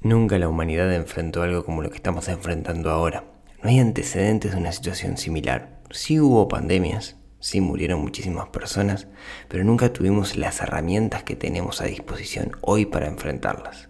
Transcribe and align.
Nunca 0.00 0.38
la 0.38 0.48
humanidad 0.48 0.94
enfrentó 0.94 1.42
algo 1.42 1.64
como 1.64 1.82
lo 1.82 1.90
que 1.90 1.96
estamos 1.96 2.28
enfrentando 2.28 2.90
ahora. 2.90 3.24
No 3.62 3.68
hay 3.68 3.80
antecedentes 3.80 4.52
de 4.52 4.58
una 4.58 4.70
situación 4.70 5.16
similar. 5.16 5.80
Sí 5.90 6.20
hubo 6.20 6.46
pandemias, 6.46 7.16
sí 7.40 7.60
murieron 7.60 8.00
muchísimas 8.00 8.48
personas, 8.50 9.08
pero 9.48 9.64
nunca 9.64 9.92
tuvimos 9.92 10.36
las 10.36 10.60
herramientas 10.60 11.24
que 11.24 11.34
tenemos 11.34 11.80
a 11.80 11.86
disposición 11.86 12.52
hoy 12.60 12.86
para 12.86 13.08
enfrentarlas. 13.08 13.88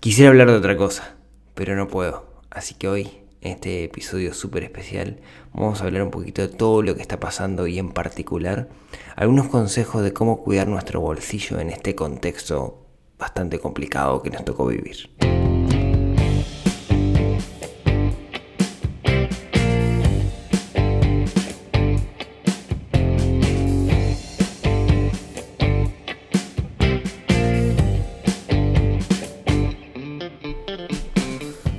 Quisiera 0.00 0.30
hablar 0.30 0.50
de 0.50 0.56
otra 0.56 0.78
cosa, 0.78 1.16
pero 1.52 1.76
no 1.76 1.88
puedo. 1.88 2.40
Así 2.48 2.74
que 2.74 2.88
hoy, 2.88 3.10
en 3.42 3.52
este 3.52 3.84
episodio 3.84 4.32
súper 4.32 4.64
especial, 4.64 5.20
vamos 5.52 5.82
a 5.82 5.84
hablar 5.84 6.04
un 6.04 6.10
poquito 6.10 6.40
de 6.40 6.48
todo 6.48 6.80
lo 6.80 6.94
que 6.96 7.02
está 7.02 7.20
pasando 7.20 7.66
y 7.66 7.78
en 7.78 7.90
particular 7.90 8.70
algunos 9.14 9.48
consejos 9.48 10.02
de 10.02 10.14
cómo 10.14 10.42
cuidar 10.42 10.68
nuestro 10.68 11.02
bolsillo 11.02 11.60
en 11.60 11.68
este 11.68 11.94
contexto 11.94 12.81
bastante 13.22 13.60
complicado 13.60 14.20
que 14.20 14.30
nos 14.30 14.44
tocó 14.44 14.66
vivir. 14.66 15.08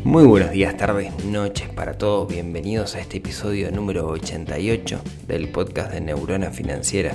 Muy 0.05 0.23
buenos 0.23 0.51
días, 0.51 0.77
tardes, 0.77 1.25
noches 1.25 1.67
para 1.67 1.97
todos. 1.97 2.29
Bienvenidos 2.29 2.95
a 2.95 3.01
este 3.01 3.17
episodio 3.17 3.69
número 3.69 4.07
88 4.07 5.01
del 5.27 5.49
podcast 5.49 5.91
de 5.91 5.99
Neurona 5.99 6.51
Financiera 6.51 7.13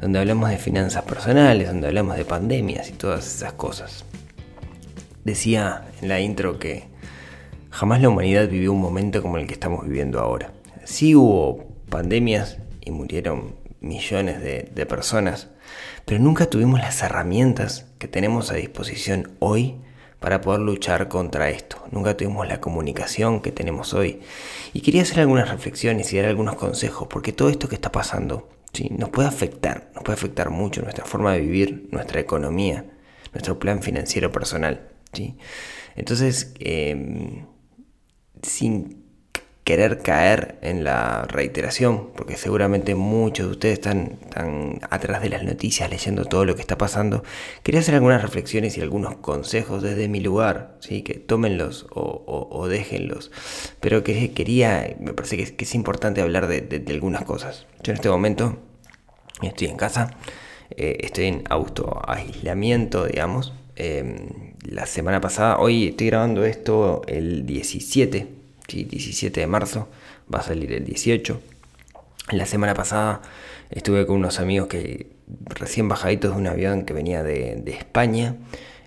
donde 0.00 0.18
hablamos 0.18 0.50
de 0.50 0.56
finanzas 0.56 1.04
personales, 1.04 1.68
donde 1.68 1.88
hablamos 1.88 2.16
de 2.16 2.24
pandemias 2.24 2.88
y 2.88 2.92
todas 2.92 3.26
esas 3.26 3.52
cosas. 3.52 4.04
Decía 5.24 5.84
en 6.00 6.08
la 6.08 6.20
intro 6.20 6.58
que 6.58 6.84
jamás 7.70 8.00
la 8.00 8.08
humanidad 8.08 8.48
vivió 8.48 8.72
un 8.72 8.80
momento 8.80 9.20
como 9.20 9.36
el 9.36 9.46
que 9.46 9.54
estamos 9.54 9.84
viviendo 9.84 10.18
ahora. 10.18 10.52
Sí 10.84 11.14
hubo 11.14 11.66
pandemias 11.90 12.58
y 12.80 12.90
murieron 12.90 13.56
millones 13.80 14.40
de, 14.40 14.70
de 14.74 14.86
personas, 14.86 15.48
pero 16.06 16.20
nunca 16.20 16.46
tuvimos 16.46 16.80
las 16.80 17.02
herramientas 17.02 17.86
que 17.98 18.08
tenemos 18.08 18.50
a 18.50 18.54
disposición 18.54 19.32
hoy 19.38 19.76
para 20.18 20.40
poder 20.40 20.60
luchar 20.60 21.08
contra 21.08 21.50
esto. 21.50 21.82
Nunca 21.90 22.16
tuvimos 22.16 22.46
la 22.46 22.60
comunicación 22.60 23.40
que 23.40 23.52
tenemos 23.52 23.94
hoy. 23.94 24.20
Y 24.72 24.82
quería 24.82 25.02
hacer 25.02 25.20
algunas 25.20 25.48
reflexiones 25.50 26.12
y 26.12 26.18
dar 26.18 26.26
algunos 26.26 26.56
consejos, 26.56 27.08
porque 27.08 27.32
todo 27.32 27.48
esto 27.48 27.68
que 27.68 27.74
está 27.74 27.90
pasando 27.90 28.48
nos 28.90 29.10
puede 29.10 29.28
afectar, 29.28 29.90
nos 29.94 30.04
puede 30.04 30.14
afectar 30.14 30.50
mucho 30.50 30.82
nuestra 30.82 31.04
forma 31.04 31.32
de 31.32 31.40
vivir, 31.40 31.88
nuestra 31.90 32.20
economía, 32.20 32.86
nuestro 33.32 33.58
plan 33.58 33.82
financiero 33.82 34.32
personal. 34.32 34.88
¿sí? 35.12 35.36
Entonces, 35.96 36.54
em, 36.60 37.46
sin 38.42 38.99
querer 39.70 39.98
caer 39.98 40.58
en 40.62 40.82
la 40.82 41.26
reiteración, 41.28 42.10
porque 42.16 42.36
seguramente 42.36 42.96
muchos 42.96 43.46
de 43.46 43.52
ustedes 43.52 43.74
están, 43.74 44.18
atrás 44.90 45.22
de 45.22 45.28
las 45.28 45.44
noticias 45.44 45.88
leyendo 45.88 46.24
todo 46.24 46.44
lo 46.44 46.56
que 46.56 46.60
está 46.60 46.76
pasando, 46.76 47.22
quería 47.62 47.78
hacer 47.78 47.94
algunas 47.94 48.20
reflexiones 48.20 48.76
y 48.76 48.80
algunos 48.80 49.18
consejos 49.18 49.80
desde 49.80 50.08
mi 50.08 50.18
lugar, 50.18 50.76
¿sí? 50.80 51.02
que 51.02 51.14
tómenlos 51.14 51.86
o, 51.92 52.66
déjenlos, 52.68 53.30
pero 53.78 54.02
que 54.02 54.32
quería, 54.32 54.96
me 54.98 55.12
parece 55.12 55.36
que 55.36 55.64
es, 55.64 55.74
importante 55.76 56.20
hablar 56.20 56.48
de, 56.48 56.84
algunas 56.88 57.22
cosas. 57.22 57.68
Yo 57.84 57.92
en 57.92 57.96
este 57.98 58.08
momento 58.08 58.58
estoy 59.40 59.68
en 59.68 59.76
casa, 59.76 60.10
eh, 60.70 60.98
estoy 61.02 61.26
en 61.26 61.44
auto 61.48 62.02
aislamiento, 62.08 63.06
digamos. 63.06 63.52
Em, 63.76 64.54
la 64.64 64.86
semana 64.86 65.20
pasada, 65.20 65.60
hoy 65.60 65.86
estoy 65.86 66.08
grabando 66.08 66.44
esto 66.44 67.02
el 67.06 67.46
17 67.46 68.39
17 68.76 69.40
de 69.40 69.46
marzo, 69.46 69.88
va 70.32 70.40
a 70.40 70.42
salir 70.42 70.72
el 70.72 70.84
18. 70.84 71.40
La 72.32 72.46
semana 72.46 72.74
pasada 72.74 73.22
estuve 73.70 74.06
con 74.06 74.16
unos 74.16 74.40
amigos 74.40 74.68
que 74.68 75.10
recién 75.46 75.88
bajaditos 75.88 76.32
de 76.32 76.40
un 76.40 76.46
avión 76.46 76.84
que 76.84 76.92
venía 76.92 77.22
de, 77.22 77.62
España. 77.66 78.36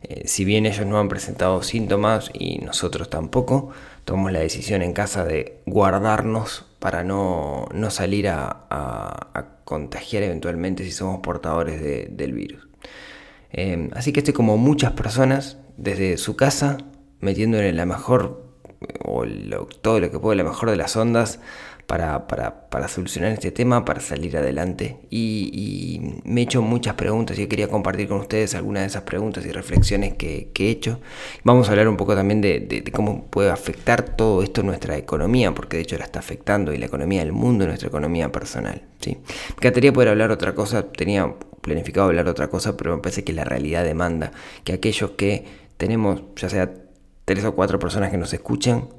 Eh, 0.04 0.28
si 0.28 0.46
bien 0.46 0.66
ellos 0.66 0.86
no 0.86 1.00
han 1.00 1.10
presentado 1.10 1.62
síntomas 1.64 2.30
y 2.34 2.60
nosotros 2.60 3.10
tampoco, 3.10 3.72
tomamos 4.06 4.32
la 4.32 4.40
decisión 4.40 4.82
en 4.82 4.94
casa 4.94 5.26
de 5.26 5.62
guardarnos 5.66 6.66
para 6.80 7.04
no, 7.04 7.68
salir 7.90 8.28
a, 8.30 9.30
contagiar 9.64 10.24
eventualmente 10.24 10.84
si 10.84 10.92
somos 10.92 11.22
portadores 11.22 11.82
del 11.82 12.34
virus. 12.34 12.68
Eh, 13.52 13.90
así 13.94 14.12
que 14.12 14.20
estoy 14.20 14.34
como 14.34 14.58
muchas 14.58 14.92
personas 14.92 15.58
desde 15.78 16.18
su 16.18 16.36
casa 16.36 16.78
metiéndole 17.22 17.72
la 17.72 17.86
mejor 17.86 18.43
o 19.04 19.26
todo 19.82 20.00
lo 20.00 20.12
que 20.12 20.20
puedo, 20.20 20.36
la 20.36 20.44
mejor 20.44 20.70
de 20.70 20.76
las 20.76 20.96
ondas 20.96 21.40
para, 21.88 22.88
solucionar 22.88 23.32
este 23.34 23.52
tema, 23.52 23.86
para 23.86 24.00
salir 24.00 24.38
adelante. 24.38 24.98
Y, 25.10 26.22
me 26.24 26.42
he 26.42 26.44
hecho 26.44 26.62
muchas 26.62 26.96
preguntas 26.96 27.38
y 27.38 27.48
quería 27.48 27.68
compartir 27.68 28.08
con 28.08 28.20
ustedes 28.20 28.56
algunas 28.56 28.84
de 28.84 28.88
esas 28.88 29.04
preguntas 29.04 29.46
y 29.46 29.52
reflexiones 29.52 30.14
que, 30.14 30.52
he 30.58 30.70
hecho. 30.70 31.00
Vamos 31.44 31.68
a 31.68 31.72
hablar 31.72 31.88
un 31.88 31.98
poco 31.98 32.16
también 32.16 32.42
de, 32.42 32.84
cómo 32.94 33.26
puede 33.26 33.52
afectar 33.52 34.16
todo 34.16 34.44
esto 34.44 34.64
nuestra 34.64 34.98
economía, 34.98 35.54
porque 35.54 35.78
de 35.78 35.84
hecho 35.84 35.98
la 35.98 36.06
está 36.06 36.20
afectando 36.20 36.74
y 36.74 36.78
la 36.78 36.86
economía 36.86 37.20
del 37.20 37.34
mundo, 37.34 37.68
nuestra 37.68 37.90
economía 37.90 38.32
personal. 38.32 38.84
¿sí? 39.00 39.18
Me 39.50 39.56
encantaría 39.58 39.94
poder 39.94 40.10
hablar 40.10 40.32
otra 40.32 40.56
cosa, 40.56 40.92
tenía 40.92 41.34
planificado 41.62 42.08
hablar 42.08 42.28
otra 42.28 42.50
cosa, 42.50 42.76
pero 42.76 42.96
me 42.96 43.02
parece 43.02 43.24
que 43.24 43.34
la 43.34 43.44
realidad 43.44 43.84
demanda 43.84 44.32
que 44.64 44.74
aquellos 44.74 45.12
que 45.12 45.46
tenemos, 45.78 46.22
ya 46.36 46.50
sea 46.50 46.72
tres 47.26 47.46
o 47.46 47.56
cuatro 47.56 47.80
personas 47.80 48.12
que 48.12 48.18
nos 48.18 48.34
escuchan, 48.34 48.90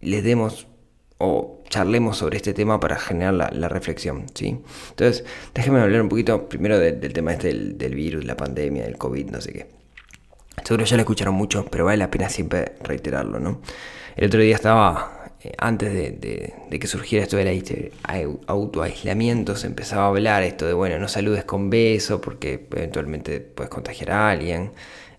les 0.00 0.24
demos 0.24 0.66
o 1.18 1.62
charlemos 1.68 2.18
sobre 2.18 2.36
este 2.36 2.52
tema 2.52 2.80
para 2.80 2.96
generar 2.96 3.32
la, 3.34 3.68
reflexión, 3.68 4.26
¿sí? 4.34 4.58
Entonces, 4.90 5.24
déjenme 5.54 5.80
hablar 5.80 6.02
un 6.02 6.08
poquito 6.08 6.48
primero 6.48 6.78
del 6.78 7.12
tema 7.12 7.32
este 7.32 7.54
del, 7.54 7.94
virus, 7.94 8.24
la 8.24 8.36
pandemia, 8.36 8.82
del 8.84 8.98
COVID, 8.98 9.30
no 9.30 9.40
sé 9.40 9.52
qué. 9.52 9.66
Seguro 10.64 10.84
ya 10.84 10.96
lo 10.96 11.02
escucharon 11.02 11.34
mucho, 11.34 11.64
pero 11.70 11.84
vale 11.84 11.98
la 11.98 12.10
pena 12.10 12.28
siempre 12.28 12.72
reiterarlo, 12.82 13.38
¿no? 13.38 13.60
El 14.16 14.26
otro 14.26 14.40
día 14.40 14.54
estaba, 14.54 15.32
eh, 15.42 15.52
antes 15.58 15.92
de, 15.92 16.78
que 16.78 16.86
surgiera 16.86 17.24
esto 17.24 17.36
del 17.36 17.92
autoaislamiento, 18.46 19.56
se 19.56 19.68
empezaba 19.68 20.04
a 20.04 20.08
hablar 20.08 20.42
esto 20.42 20.66
de, 20.66 20.72
bueno, 20.72 20.98
no 20.98 21.08
saludes 21.08 21.44
con 21.44 21.70
beso 21.70 22.20
porque 22.20 22.66
eventualmente 22.70 23.40
puedes 23.40 23.70
contagiar 23.70 24.10
a 24.10 24.30
alguien 24.30 24.72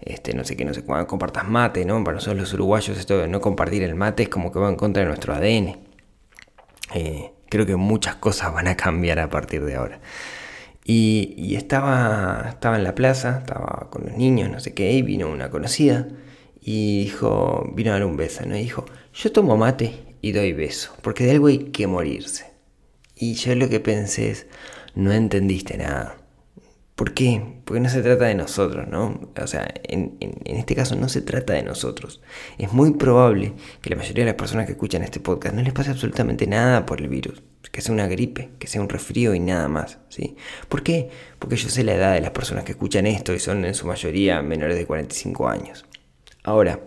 este, 0.06 0.34
no 0.34 0.44
sé 0.44 0.56
qué, 0.56 0.66
no 0.66 0.74
sé 0.74 0.84
cuándo 0.84 1.08
compartas 1.08 1.48
mate, 1.48 1.86
¿no? 1.86 2.04
Para 2.04 2.16
nosotros 2.16 2.40
los 2.40 2.54
uruguayos 2.54 2.98
esto 2.98 3.20
de 3.20 3.28
no 3.28 3.42
compartir 3.42 3.84
el 3.84 3.96
mate 3.96 4.24
es 4.24 4.30
como 4.30 4.52
que 4.52 4.60
va 4.60 4.70
en 4.70 4.76
contra 4.76 5.02
de 5.02 5.08
nuestro 5.08 5.34
ADN. 5.34 5.78
Eh, 6.94 7.32
creo 7.50 7.66
que 7.66 7.76
muchas 7.76 8.16
cosas 8.16 8.54
van 8.54 8.68
a 8.68 8.76
cambiar 8.76 9.20
a 9.20 9.30
partir 9.30 9.64
de 9.64 9.76
ahora. 9.76 10.00
Y, 10.86 11.56
estaba, 11.56 12.48
estaba 12.50 12.76
en 12.76 12.84
la 12.84 12.94
plaza, 12.96 13.40
estaba 13.40 13.90
con 13.90 14.06
los 14.06 14.18
niños, 14.18 14.50
no 14.50 14.60
sé 14.60 14.74
qué, 14.74 14.92
y 14.92 15.02
vino 15.02 15.30
una 15.30 15.50
conocida 15.50 16.08
y 16.62 17.04
dijo, 17.04 17.72
vino 17.74 17.92
a 17.92 17.94
dar 17.94 18.06
un 18.06 18.18
beso, 18.18 18.46
¿no? 18.46 18.56
Y 18.58 18.64
dijo, 18.64 18.86
yo 19.14 19.32
tomo 19.32 19.56
mate 19.56 20.16
y 20.22 20.32
doy 20.32 20.52
beso, 20.54 20.94
porque 21.02 21.26
de 21.26 21.32
algo 21.32 21.48
hay 21.48 21.60
que 21.72 21.88
morirse. 21.88 22.52
Y 23.16 23.36
yo 23.36 23.56
lo 23.56 23.70
que 23.70 23.80
pensé 23.80 24.32
es, 24.32 24.48
no 24.96 25.14
entendiste 25.14 25.78
nada. 25.78 26.18
¿Por 26.96 27.16
qué? 27.16 27.42
Porque 27.66 27.80
no 27.80 27.90
se 27.90 28.04
trata 28.04 28.26
de 28.26 28.36
nosotros, 28.36 28.88
¿no? 28.88 29.20
O 29.42 29.48
sea, 29.48 29.68
en, 29.84 30.16
este 30.46 30.76
caso 30.76 30.96
no 30.96 31.10
se 31.10 31.22
trata 31.22 31.54
de 31.54 31.64
nosotros. 31.64 32.22
Es 32.60 32.72
muy 32.72 32.92
probable 32.92 33.54
que 33.82 33.90
la 33.90 33.96
mayoría 33.96 34.26
de 34.26 34.32
las 34.32 34.38
personas 34.38 34.68
que 34.68 34.74
escuchan 34.74 35.02
este 35.02 35.20
podcast 35.20 35.56
no 35.56 35.64
les 35.64 35.74
pase 35.74 35.90
absolutamente 35.90 36.46
nada 36.46 36.86
por 36.86 37.02
el 37.02 37.08
virus. 37.08 37.42
Que 37.72 37.82
sea 37.82 37.94
una 37.94 38.08
gripe, 38.08 38.52
que 38.60 38.68
sea 38.68 38.82
un 38.82 38.90
resfrío 38.90 39.34
y 39.34 39.40
nada 39.40 39.68
más, 39.68 39.98
¿sí? 40.10 40.36
¿Por 40.70 40.84
qué? 40.84 41.10
Porque 41.40 41.56
yo 41.56 41.70
sé 41.70 41.84
la 41.84 41.96
edad 41.96 42.14
de 42.14 42.22
las 42.22 42.30
personas 42.30 42.64
que 42.64 42.74
escuchan 42.74 43.08
esto 43.08 43.34
y 43.34 43.40
son 43.40 43.66
en 43.66 43.74
su 43.74 43.88
mayoría 43.88 44.44
menores 44.44 44.78
de 44.78 44.86
45 44.86 45.50
años. 45.50 45.86
Ahora, 46.44 46.80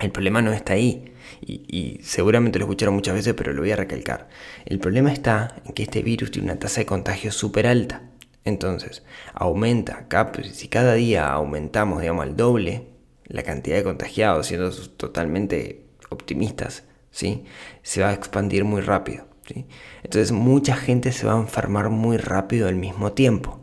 el 0.00 0.10
problema 0.10 0.42
no 0.42 0.52
está 0.52 0.74
ahí. 0.74 1.14
Y, 1.40 1.64
y, 1.68 2.02
seguramente 2.02 2.58
lo 2.58 2.66
escucharon 2.66 2.94
muchas 2.94 3.14
veces, 3.14 3.32
pero 3.32 3.54
lo 3.54 3.62
voy 3.62 3.70
a 3.70 3.76
recalcar. 3.76 4.28
El 4.66 4.78
problema 4.78 5.10
está 5.10 5.56
en 5.64 5.72
que 5.72 5.84
este 5.84 6.02
virus 6.02 6.30
tiene 6.30 6.50
una 6.50 6.58
tasa 6.58 6.80
de 6.80 6.86
contagio 6.86 7.32
súper 7.32 7.66
alta. 7.66 8.02
Entonces, 8.44 9.02
aumenta, 9.32 10.06
si 10.52 10.68
cada 10.68 10.94
día 10.94 11.32
aumentamos, 11.32 12.00
digamos, 12.00 12.24
al 12.24 12.36
doble 12.36 12.88
la 13.26 13.42
cantidad 13.42 13.76
de 13.76 13.84
contagiados, 13.84 14.46
siendo 14.46 14.70
totalmente 14.70 15.86
optimistas, 16.10 16.84
¿sí? 17.10 17.44
se 17.82 18.02
va 18.02 18.10
a 18.10 18.12
expandir 18.12 18.64
muy 18.64 18.82
rápido. 18.82 19.26
¿sí? 19.46 19.66
Entonces, 20.02 20.32
mucha 20.32 20.76
gente 20.76 21.12
se 21.12 21.26
va 21.26 21.34
a 21.34 21.40
enfermar 21.40 21.88
muy 21.88 22.18
rápido 22.18 22.68
al 22.68 22.76
mismo 22.76 23.12
tiempo. 23.12 23.60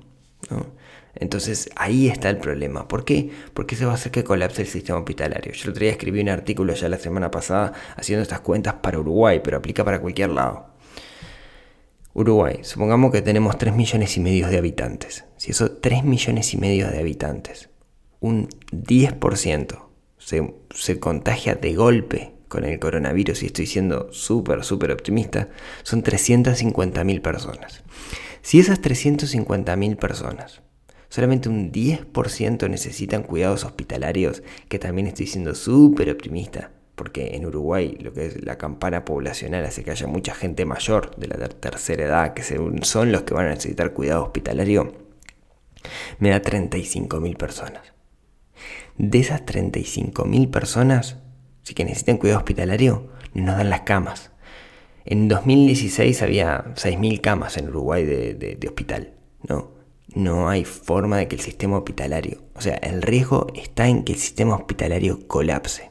Entonces, 1.14 1.70
ahí 1.76 2.08
está 2.08 2.30
el 2.30 2.38
problema. 2.38 2.88
¿Por 2.88 3.06
qué? 3.06 3.30
Porque 3.54 3.76
se 3.76 3.86
va 3.86 3.92
a 3.92 3.96
hacer 3.96 4.12
que 4.12 4.24
colapse 4.24 4.64
el 4.64 4.68
sistema 4.68 5.00
hospitalario. 5.00 5.54
Yo 5.54 5.66
el 5.66 5.70
otro 5.72 5.82
día 5.82 5.92
escribí 5.92 6.22
un 6.22 6.30
artículo 6.30 6.74
ya 6.74 6.90
la 6.90 6.98
semana 6.98 7.30
pasada 7.30 7.74
haciendo 7.96 8.24
estas 8.24 8.40
cuentas 8.40 8.76
para 8.76 9.00
Uruguay, 9.00 9.42
pero 9.44 9.58
aplica 9.58 9.86
para 9.86 10.02
cualquier 10.02 10.30
lado. 10.30 10.71
Uruguay, 12.14 12.60
supongamos 12.64 13.12
que 13.12 13.22
tenemos 13.22 13.58
3 13.58 13.76
millones 13.76 14.18
y 14.18 14.20
medio 14.20 14.48
de 14.48 14.58
habitantes. 14.58 15.26
Si 15.38 15.52
esos 15.52 15.80
3 15.82 16.04
millones 16.04 16.54
y 16.54 16.58
medio 16.58 16.90
de 16.90 17.00
habitantes 17.00 17.70
un 18.22 18.48
10% 18.72 19.84
se, 20.18 20.54
se 20.74 21.00
contagia 21.00 21.56
de 21.56 21.74
golpe 21.74 22.36
con 22.48 22.64
el 22.64 22.80
coronavirus, 22.80 23.44
y 23.44 23.46
estoy 23.48 23.66
siendo 23.66 24.12
súper, 24.12 24.64
súper 24.64 24.92
optimista, 24.92 25.50
son 25.84 26.04
350.000 26.04 27.22
personas. 27.22 27.84
Si 28.42 28.60
esas 28.60 28.82
350.000 28.82 29.96
personas, 29.96 30.62
solamente 31.10 31.50
un 31.50 31.72
10% 31.72 32.70
necesitan 32.70 33.24
cuidados 33.24 33.64
hospitalarios, 33.64 34.44
que 34.68 34.80
también 34.80 35.08
estoy 35.08 35.28
siendo 35.28 35.56
súper 35.56 36.10
optimista, 36.10 36.72
porque 36.96 37.36
en 37.36 37.46
Uruguay 37.46 37.98
lo 38.02 38.14
que 38.14 38.28
es 38.28 38.44
la 38.44 38.58
campana 38.58 39.06
poblacional 39.06 39.66
hace 39.66 39.84
que 39.84 39.92
haya 39.92 40.08
mucha 40.08 40.34
gente 40.34 40.66
mayor 40.66 41.16
de 41.16 41.28
la 41.28 41.50
tercera 41.50 42.06
edad, 42.06 42.34
que 42.34 42.44
son 42.44 43.12
los 43.12 43.24
que 43.24 43.34
van 43.34 43.48
a 43.48 43.50
necesitar 43.52 43.94
cuidado 43.94 44.24
hospitalario, 44.24 44.94
me 46.20 46.30
da 46.30 46.42
35.000 46.42 47.38
personas. 47.38 47.94
De 48.98 49.20
esas 49.20 49.46
35.000 49.46 50.52
personas, 50.52 51.18
si 51.64 51.74
que 51.74 51.86
necesitan 51.86 52.18
cuidado 52.18 52.40
hospitalario, 52.40 53.10
nos 53.34 53.58
dan 53.58 53.70
las 53.70 53.82
camas. 53.82 54.32
En 55.06 55.28
2016 55.28 56.22
había 56.22 56.66
6.000 56.76 57.22
camas 57.22 57.58
en 57.58 57.70
Uruguay 57.70 58.06
de, 58.06 58.60
hospital. 58.68 59.14
No, 59.48 59.72
no 60.14 60.50
hay 60.50 60.66
forma 60.66 61.18
de 61.18 61.28
que 61.28 61.36
el 61.36 61.42
sistema 61.42 61.78
hospitalario, 61.78 62.44
o 62.54 62.62
sea, 62.62 62.76
el 62.76 63.02
riesgo 63.02 63.48
está 63.56 63.88
en 63.88 64.04
que 64.04 64.14
el 64.14 64.20
sistema 64.20 64.56
hospitalario 64.56 65.28
colapse. 65.28 65.91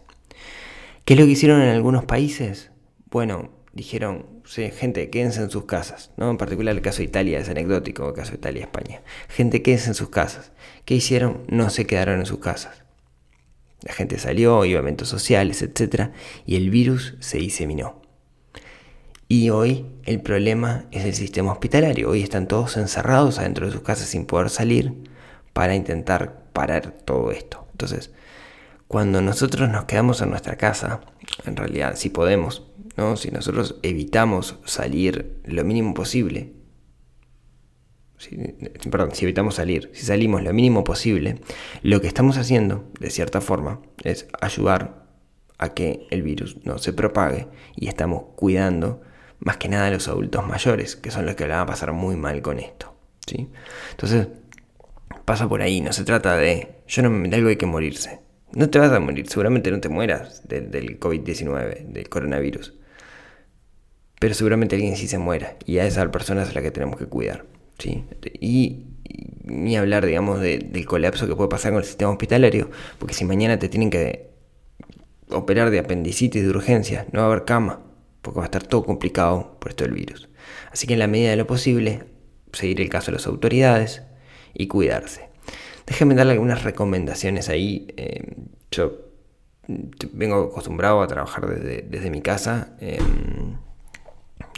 ¿Qué 1.10 1.14
es 1.14 1.18
lo 1.18 1.26
que 1.26 1.32
hicieron 1.32 1.60
en 1.60 1.70
algunos 1.70 2.04
países? 2.04 2.70
Bueno, 3.10 3.50
dijeron, 3.72 4.26
gente, 4.44 5.10
quédense 5.10 5.42
en 5.42 5.50
sus 5.50 5.64
casas, 5.64 6.12
¿no? 6.16 6.30
En 6.30 6.36
particular 6.36 6.76
el 6.76 6.82
caso 6.82 6.98
de 6.98 7.06
Italia 7.06 7.40
es 7.40 7.48
anecdótico, 7.48 8.06
el 8.06 8.14
caso 8.14 8.30
de 8.30 8.36
Italia 8.36 8.62
España. 8.62 9.02
Gente, 9.28 9.60
quédense 9.60 9.88
en 9.88 9.94
sus 9.94 10.10
casas. 10.10 10.52
¿Qué 10.84 10.94
hicieron? 10.94 11.42
No 11.48 11.68
se 11.68 11.84
quedaron 11.84 12.20
en 12.20 12.26
sus 12.26 12.38
casas. 12.38 12.84
La 13.82 13.92
gente 13.92 14.20
salió, 14.20 14.64
iba 14.64 14.78
a 14.78 14.82
eventos 14.82 15.08
sociales, 15.08 15.62
etc. 15.62 16.10
Y 16.46 16.54
el 16.54 16.70
virus 16.70 17.16
se 17.18 17.38
diseminó. 17.38 18.02
Y 19.26 19.50
hoy 19.50 19.86
el 20.04 20.20
problema 20.20 20.84
es 20.92 21.04
el 21.04 21.14
sistema 21.14 21.50
hospitalario. 21.50 22.08
Hoy 22.08 22.22
están 22.22 22.46
todos 22.46 22.76
encerrados 22.76 23.40
adentro 23.40 23.66
de 23.66 23.72
sus 23.72 23.82
casas 23.82 24.06
sin 24.06 24.26
poder 24.26 24.48
salir 24.48 24.94
para 25.54 25.74
intentar 25.74 26.44
parar 26.52 26.92
todo 27.04 27.32
esto. 27.32 27.66
Entonces, 27.72 28.12
cuando 28.90 29.22
nosotros 29.22 29.68
nos 29.68 29.84
quedamos 29.84 30.20
en 30.20 30.30
nuestra 30.30 30.56
casa, 30.56 31.02
en 31.46 31.54
realidad 31.54 31.94
si 31.94 32.10
podemos, 32.10 32.66
¿no? 32.96 33.16
si 33.16 33.30
nosotros 33.30 33.76
evitamos 33.84 34.56
salir 34.64 35.40
lo 35.44 35.62
mínimo 35.62 35.94
posible, 35.94 36.54
perdón, 38.90 39.14
si 39.14 39.26
evitamos 39.26 39.54
salir, 39.54 39.92
si 39.94 40.06
salimos 40.06 40.42
lo 40.42 40.52
mínimo 40.52 40.82
posible, 40.82 41.38
lo 41.84 42.00
que 42.00 42.08
estamos 42.08 42.36
haciendo, 42.36 42.90
de 42.98 43.10
cierta 43.10 43.40
forma, 43.40 43.80
es 44.02 44.26
ayudar 44.40 45.06
a 45.58 45.72
que 45.72 46.08
el 46.10 46.22
virus 46.22 46.56
no 46.64 46.78
se 46.78 46.92
propague 46.92 47.46
y 47.76 47.86
estamos 47.86 48.24
cuidando 48.34 49.02
más 49.38 49.56
que 49.58 49.68
nada 49.68 49.86
a 49.86 49.90
los 49.92 50.08
adultos 50.08 50.44
mayores, 50.44 50.96
que 50.96 51.12
son 51.12 51.26
los 51.26 51.36
que 51.36 51.46
van 51.46 51.60
a 51.60 51.66
pasar 51.66 51.92
muy 51.92 52.16
mal 52.16 52.42
con 52.42 52.58
esto. 52.58 52.92
¿sí? 53.24 53.52
Entonces, 53.92 54.26
pasa 55.24 55.48
por 55.48 55.62
ahí, 55.62 55.80
no 55.80 55.92
se 55.92 56.02
trata 56.02 56.36
de, 56.36 56.82
yo 56.88 57.02
no 57.04 57.10
me 57.10 57.32
algo 57.32 57.50
hay 57.50 57.56
que 57.56 57.66
morirse. 57.66 58.28
No 58.52 58.68
te 58.68 58.78
vas 58.78 58.90
a 58.92 59.00
morir, 59.00 59.28
seguramente 59.28 59.70
no 59.70 59.80
te 59.80 59.88
mueras 59.88 60.46
del 60.48 60.98
COVID-19, 60.98 61.86
del 61.86 62.08
coronavirus. 62.08 62.74
Pero 64.18 64.34
seguramente 64.34 64.76
alguien 64.76 64.96
sí 64.96 65.08
se 65.08 65.18
muera 65.18 65.56
y 65.66 65.78
a 65.78 65.86
esa 65.86 66.10
persona 66.10 66.42
es 66.42 66.50
a 66.50 66.52
la 66.52 66.62
que 66.62 66.70
tenemos 66.70 66.98
que 66.98 67.06
cuidar. 67.06 67.46
¿sí? 67.78 68.04
Y, 68.40 68.86
ni 69.44 69.76
hablar, 69.76 70.04
digamos, 70.04 70.40
del 70.40 70.84
colapso 70.84 71.26
que 71.26 71.36
puede 71.36 71.48
pasar 71.48 71.72
con 71.72 71.80
el 71.80 71.86
sistema 71.86 72.10
hospitalario, 72.10 72.70
porque 72.98 73.14
si 73.14 73.24
mañana 73.24 73.58
te 73.58 73.68
tienen 73.68 73.90
que 73.90 74.30
operar 75.30 75.70
de 75.70 75.78
apendicitis 75.78 76.42
de 76.42 76.50
urgencia, 76.50 77.06
no 77.12 77.20
va 77.20 77.26
a 77.26 77.28
haber 77.28 77.44
cama, 77.44 77.80
porque 78.20 78.38
va 78.38 78.44
a 78.44 78.46
estar 78.46 78.64
todo 78.64 78.84
complicado 78.84 79.56
por 79.58 79.70
esto 79.70 79.84
del 79.84 79.94
virus. 79.94 80.28
Así 80.70 80.86
que 80.86 80.94
en 80.94 80.98
la 80.98 81.06
medida 81.06 81.30
de 81.30 81.36
lo 81.36 81.46
posible, 81.46 82.04
seguir 82.52 82.80
el 82.80 82.88
caso 82.88 83.06
de 83.10 83.16
las 83.16 83.26
autoridades 83.26 84.02
y 84.54 84.66
cuidarse. 84.66 85.29
Déjenme 85.90 86.14
darle 86.14 86.34
algunas 86.34 86.62
recomendaciones 86.62 87.48
ahí. 87.48 87.88
Eh, 87.96 88.36
yo 88.70 89.10
vengo 90.12 90.44
acostumbrado 90.44 91.02
a 91.02 91.08
trabajar 91.08 91.48
desde, 91.48 92.10
mi 92.10 92.22
casa. 92.22 92.76
Em, 92.78 93.56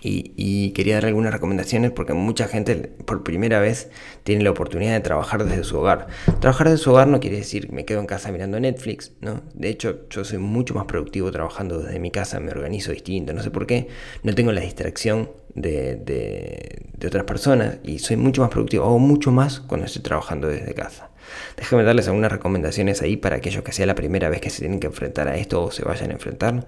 y, 0.03 0.73
quería 0.73 0.97
dar 0.97 1.07
algunas 1.07 1.33
recomendaciones 1.33 1.91
porque 1.91 2.13
mucha 2.13 2.49
gente 2.49 2.77
por 2.77 3.23
primera 3.23 3.61
vez 3.61 3.91
tiene 4.25 4.45
la 4.45 4.51
oportunidad 4.51 4.93
de 4.93 5.01
trabajar 5.01 5.47
desde 5.47 5.65
su 5.65 5.79
hogar. 5.79 6.09
Trabajar 6.39 6.69
desde 6.69 6.85
su 6.85 6.91
hogar 6.91 7.09
no 7.09 7.19
quiere 7.19 7.39
decir 7.39 7.73
me 7.73 7.87
quedo 7.87 8.01
en 8.01 8.07
casa 8.07 8.31
mirando 8.31 8.61
Netflix, 8.61 9.13
¿no? 9.23 9.41
De 9.55 9.71
hecho, 9.71 10.07
yo 10.11 10.25
soy 10.25 10.37
mucho 10.37 10.75
más 10.75 10.85
productivo 10.85 11.31
trabajando 11.33 11.79
desde 11.79 11.99
mi 11.99 12.11
casa, 12.11 12.41
me 12.41 12.51
organizo 12.51 12.93
distinto, 12.93 13.33
no 13.33 13.43
sé 13.43 13.51
por 13.51 13.67
qué, 13.67 13.89
no 14.23 14.35
tengo 14.35 14.53
la 14.53 14.61
distracción 14.61 15.31
de, 15.55 15.97
de 15.97 17.07
otras 17.07 17.25
personas 17.25 17.79
y 17.85 18.01
soy 18.01 18.17
mucho 18.17 18.43
más 18.43 18.51
productivo, 18.51 18.85
hago 18.85 18.99
mucho 18.99 19.33
más 19.33 19.61
cuando 19.61 19.87
estoy 19.87 20.03
trabajando 20.03 20.49
desde 20.49 20.75
casa. 20.75 21.12
Déjenme 21.57 21.85
darles 21.85 22.09
algunas 22.09 22.33
recomendaciones 22.33 23.03
ahí 23.03 23.17
para 23.17 23.37
aquellos 23.37 23.63
que 23.63 23.73
sea 23.73 23.87
la 23.87 23.95
primera 23.95 24.29
vez 24.29 24.41
que 24.41 24.51
se 24.51 24.61
tienen 24.61 24.81
que 24.81 24.87
enfrentar 24.87 25.29
a 25.29 25.37
esto 25.37 25.65
o 25.65 25.71
se 25.71 25.85
vayan 25.85 26.11
a 26.11 26.15
enfrentar. 26.15 26.67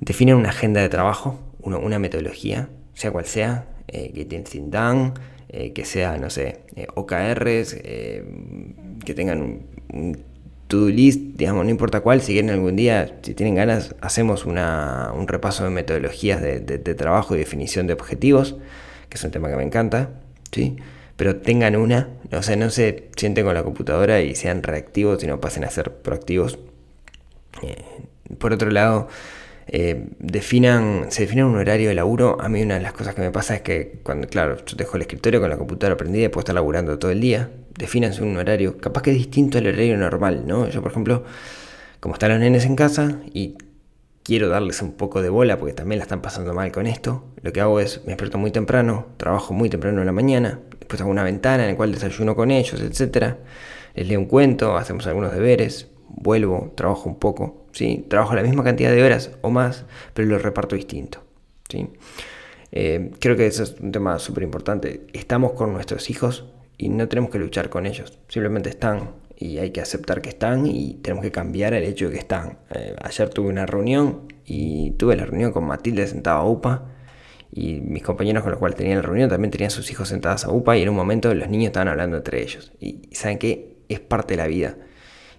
Definen 0.00 0.36
una 0.36 0.48
agenda 0.48 0.80
de 0.80 0.88
trabajo, 0.88 1.38
una, 1.60 1.98
metodología, 1.98 2.68
sea 2.94 3.10
cual 3.12 3.24
sea, 3.26 3.66
eh, 3.88 4.12
que 4.12 4.24
tengan 4.24 5.14
eh, 5.48 5.72
que 5.72 5.84
sea, 5.84 6.16
no 6.18 6.30
sé, 6.30 6.60
eh, 6.74 6.86
OKRs, 6.94 7.74
que 7.74 9.14
tengan 9.14 9.66
un, 9.92 10.24
to-do 10.66 10.88
list, 10.88 11.20
digamos, 11.36 11.64
no 11.64 11.70
importa 11.70 12.00
cuál, 12.00 12.22
si 12.22 12.32
quieren 12.32 12.50
algún 12.50 12.76
día, 12.76 13.18
si 13.22 13.34
tienen 13.34 13.54
ganas, 13.54 13.94
hacemos 14.00 14.46
un 14.46 14.56
repaso 15.28 15.64
de 15.64 15.70
metodologías 15.70 16.40
de, 16.40 16.94
trabajo 16.94 17.34
y 17.36 17.38
definición 17.38 17.86
de 17.86 17.92
objetivos, 17.92 18.56
que 19.10 19.18
es 19.18 19.24
un 19.24 19.30
tema 19.30 19.50
que 19.50 19.56
me 19.56 19.64
encanta, 19.64 20.08
¿sí? 20.50 20.76
Pero 21.22 21.36
tengan 21.36 21.76
una, 21.76 22.08
o 22.32 22.42
sea, 22.42 22.56
no 22.56 22.68
se 22.68 23.08
sienten 23.16 23.44
con 23.44 23.54
la 23.54 23.62
computadora 23.62 24.22
y 24.22 24.34
sean 24.34 24.60
reactivos, 24.64 25.20
sino 25.20 25.40
pasen 25.40 25.62
a 25.62 25.70
ser 25.70 25.92
proactivos. 25.92 26.58
por 28.38 28.52
otro 28.52 28.72
lado, 28.72 29.06
eh, 29.68 30.08
definan, 30.18 31.12
se 31.12 31.22
definan 31.22 31.46
un 31.46 31.58
horario 31.58 31.90
de 31.90 31.94
laburo. 31.94 32.38
A 32.40 32.48
mí 32.48 32.60
una 32.60 32.74
de 32.74 32.80
las 32.80 32.92
cosas 32.92 33.14
que 33.14 33.20
me 33.20 33.30
pasa 33.30 33.54
es 33.54 33.60
que 33.60 34.00
claro, 34.30 34.56
yo 34.66 34.76
dejo 34.76 34.96
el 34.96 35.02
escritorio 35.02 35.40
con 35.40 35.48
la 35.48 35.56
computadora 35.56 35.96
prendida 35.96 36.24
y 36.24 36.28
puedo 36.28 36.40
estar 36.40 36.56
laburando 36.56 36.98
todo 36.98 37.12
el 37.12 37.20
día. 37.20 37.50
Defínanse 37.78 38.20
un 38.24 38.36
horario, 38.36 38.78
capaz 38.78 39.02
que 39.02 39.12
es 39.12 39.16
distinto 39.16 39.58
al 39.58 39.68
horario 39.68 39.96
normal, 39.96 40.42
¿no? 40.44 40.68
Yo, 40.70 40.82
por 40.82 40.90
ejemplo, 40.90 41.22
como 42.00 42.14
están 42.14 42.30
los 42.32 42.40
nenes 42.40 42.64
en 42.64 42.74
casa 42.74 43.20
y 43.32 43.54
quiero 44.22 44.48
darles 44.48 44.82
un 44.82 44.92
poco 44.92 45.22
de 45.22 45.28
bola 45.28 45.58
porque 45.58 45.74
también 45.74 45.98
la 45.98 46.04
están 46.04 46.22
pasando 46.22 46.54
mal 46.54 46.70
con 46.72 46.86
esto, 46.86 47.24
lo 47.42 47.52
que 47.52 47.60
hago 47.60 47.80
es 47.80 48.00
me 48.04 48.08
despierto 48.08 48.38
muy 48.38 48.50
temprano, 48.50 49.06
trabajo 49.16 49.54
muy 49.54 49.68
temprano 49.68 50.00
en 50.00 50.06
la 50.06 50.12
mañana, 50.12 50.60
después 50.78 51.00
hago 51.00 51.10
una 51.10 51.24
ventana 51.24 51.64
en 51.64 51.70
la 51.70 51.76
cual 51.76 51.92
desayuno 51.92 52.36
con 52.36 52.50
ellos, 52.50 52.80
etc. 52.80 53.36
Les 53.94 54.08
leo 54.08 54.20
un 54.20 54.26
cuento, 54.26 54.76
hacemos 54.76 55.06
algunos 55.06 55.32
deberes, 55.32 55.88
vuelvo, 56.08 56.72
trabajo 56.76 57.08
un 57.08 57.18
poco, 57.18 57.66
¿sí? 57.72 58.06
trabajo 58.08 58.34
la 58.34 58.42
misma 58.42 58.64
cantidad 58.64 58.90
de 58.90 59.02
horas 59.02 59.32
o 59.42 59.50
más, 59.50 59.84
pero 60.14 60.28
lo 60.28 60.38
reparto 60.38 60.76
distinto. 60.76 61.22
¿sí? 61.68 61.88
Eh, 62.70 63.12
creo 63.18 63.36
que 63.36 63.46
eso 63.46 63.62
es 63.62 63.76
un 63.80 63.92
tema 63.92 64.18
súper 64.18 64.44
importante. 64.44 65.06
Estamos 65.12 65.52
con 65.52 65.72
nuestros 65.72 66.10
hijos 66.10 66.46
y 66.78 66.88
no 66.88 67.08
tenemos 67.08 67.30
que 67.30 67.38
luchar 67.38 67.68
con 67.68 67.86
ellos, 67.86 68.18
simplemente 68.28 68.70
están 68.70 69.10
y 69.42 69.58
hay 69.58 69.70
que 69.70 69.80
aceptar 69.80 70.22
que 70.22 70.28
están 70.28 70.66
y 70.66 70.94
tenemos 71.02 71.24
que 71.24 71.32
cambiar 71.32 71.74
el 71.74 71.82
hecho 71.82 72.06
de 72.06 72.12
que 72.12 72.18
están. 72.18 72.58
Eh, 72.70 72.94
ayer 73.02 73.28
tuve 73.28 73.48
una 73.48 73.66
reunión 73.66 74.28
y 74.44 74.92
tuve 74.92 75.16
la 75.16 75.24
reunión 75.24 75.50
con 75.50 75.64
Matilde 75.64 76.06
sentada 76.06 76.38
a 76.38 76.44
UPA 76.44 76.84
y 77.50 77.80
mis 77.80 78.04
compañeros 78.04 78.44
con 78.44 78.52
los 78.52 78.60
cuales 78.60 78.76
tenía 78.76 78.94
la 78.94 79.02
reunión 79.02 79.28
también 79.28 79.50
tenían 79.50 79.72
sus 79.72 79.90
hijos 79.90 80.08
sentados 80.08 80.44
a 80.44 80.52
UPA 80.52 80.76
y 80.76 80.82
en 80.82 80.90
un 80.90 80.94
momento 80.94 81.34
los 81.34 81.48
niños 81.48 81.66
estaban 81.66 81.88
hablando 81.88 82.18
entre 82.18 82.40
ellos. 82.40 82.72
Y 82.78 83.08
saben 83.10 83.38
que 83.38 83.78
es 83.88 83.98
parte 83.98 84.34
de 84.34 84.36
la 84.36 84.46
vida 84.46 84.76